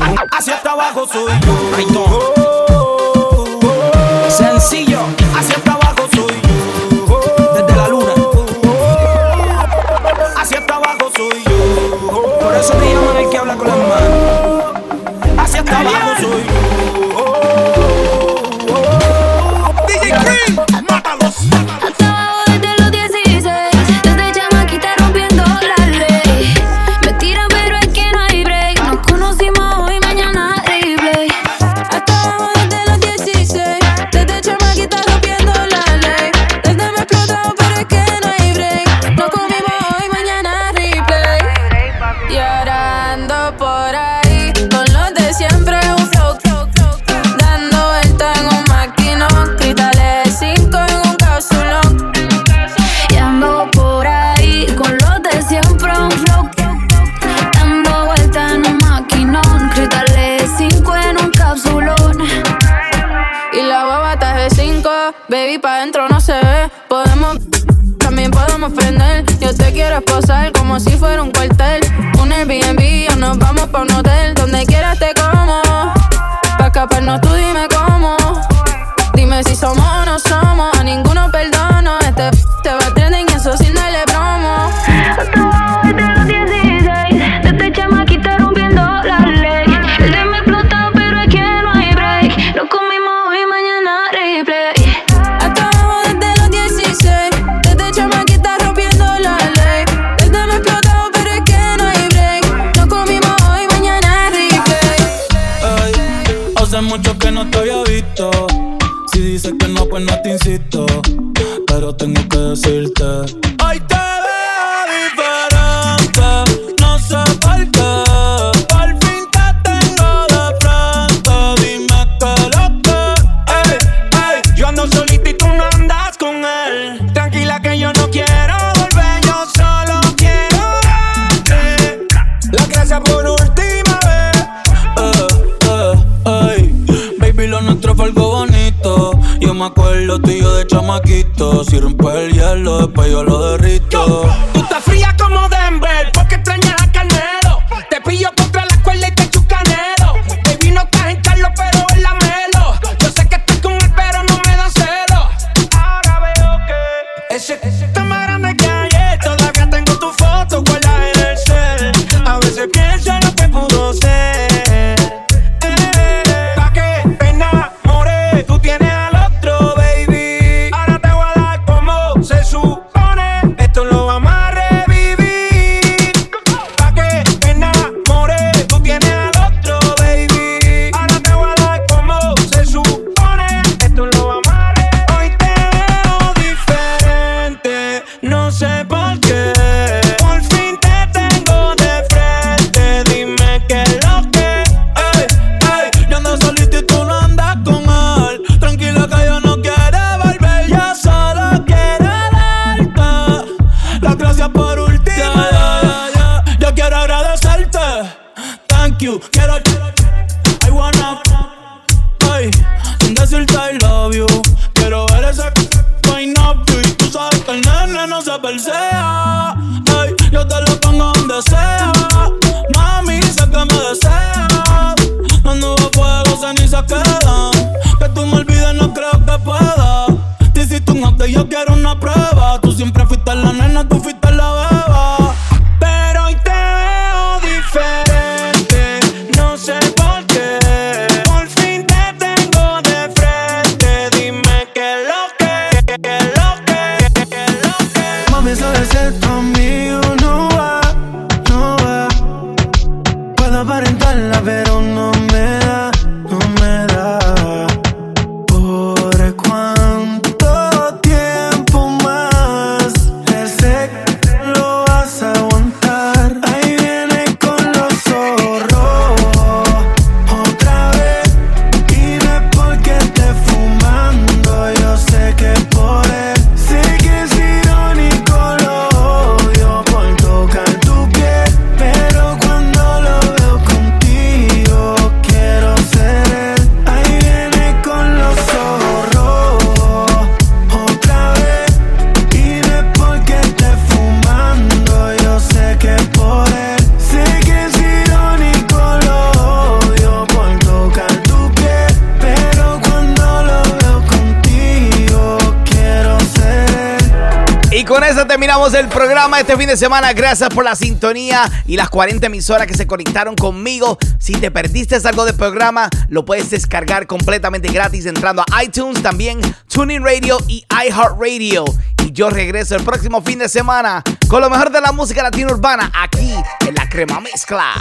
semana. 309.80 310.12
Gracias 310.12 310.50
por 310.50 310.62
la 310.62 310.76
sintonía 310.76 311.50
y 311.66 311.76
las 311.76 311.88
40 311.88 312.26
emisoras 312.26 312.66
que 312.66 312.74
se 312.74 312.86
conectaron 312.86 313.34
conmigo. 313.34 313.96
Si 314.18 314.34
te 314.34 314.50
perdiste 314.50 314.96
algo 315.04 315.24
del 315.24 315.34
programa, 315.34 315.88
lo 316.10 316.26
puedes 316.26 316.50
descargar 316.50 317.06
completamente 317.06 317.68
gratis 317.68 318.04
entrando 318.04 318.44
a 318.52 318.62
iTunes, 318.62 319.02
también 319.02 319.40
Tuning 319.68 320.04
Radio 320.04 320.36
y 320.46 320.66
iHeartRadio. 320.70 321.64
Y 322.04 322.12
yo 322.12 322.28
regreso 322.28 322.76
el 322.76 322.84
próximo 322.84 323.22
fin 323.22 323.38
de 323.38 323.48
semana 323.48 324.04
con 324.28 324.42
lo 324.42 324.50
mejor 324.50 324.70
de 324.70 324.82
la 324.82 324.92
música 324.92 325.22
latina 325.22 325.50
urbana 325.50 325.90
aquí 325.94 326.34
en 326.68 326.74
la 326.74 326.86
Crema 326.86 327.20
Mezcla. 327.20 327.80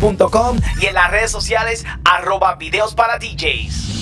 y 0.81 0.87
en 0.87 0.95
las 0.95 1.11
redes 1.11 1.29
sociales 1.29 1.85
arroba 2.03 2.55
videos 2.55 2.95
para 2.95 3.19
DJs. 3.19 4.00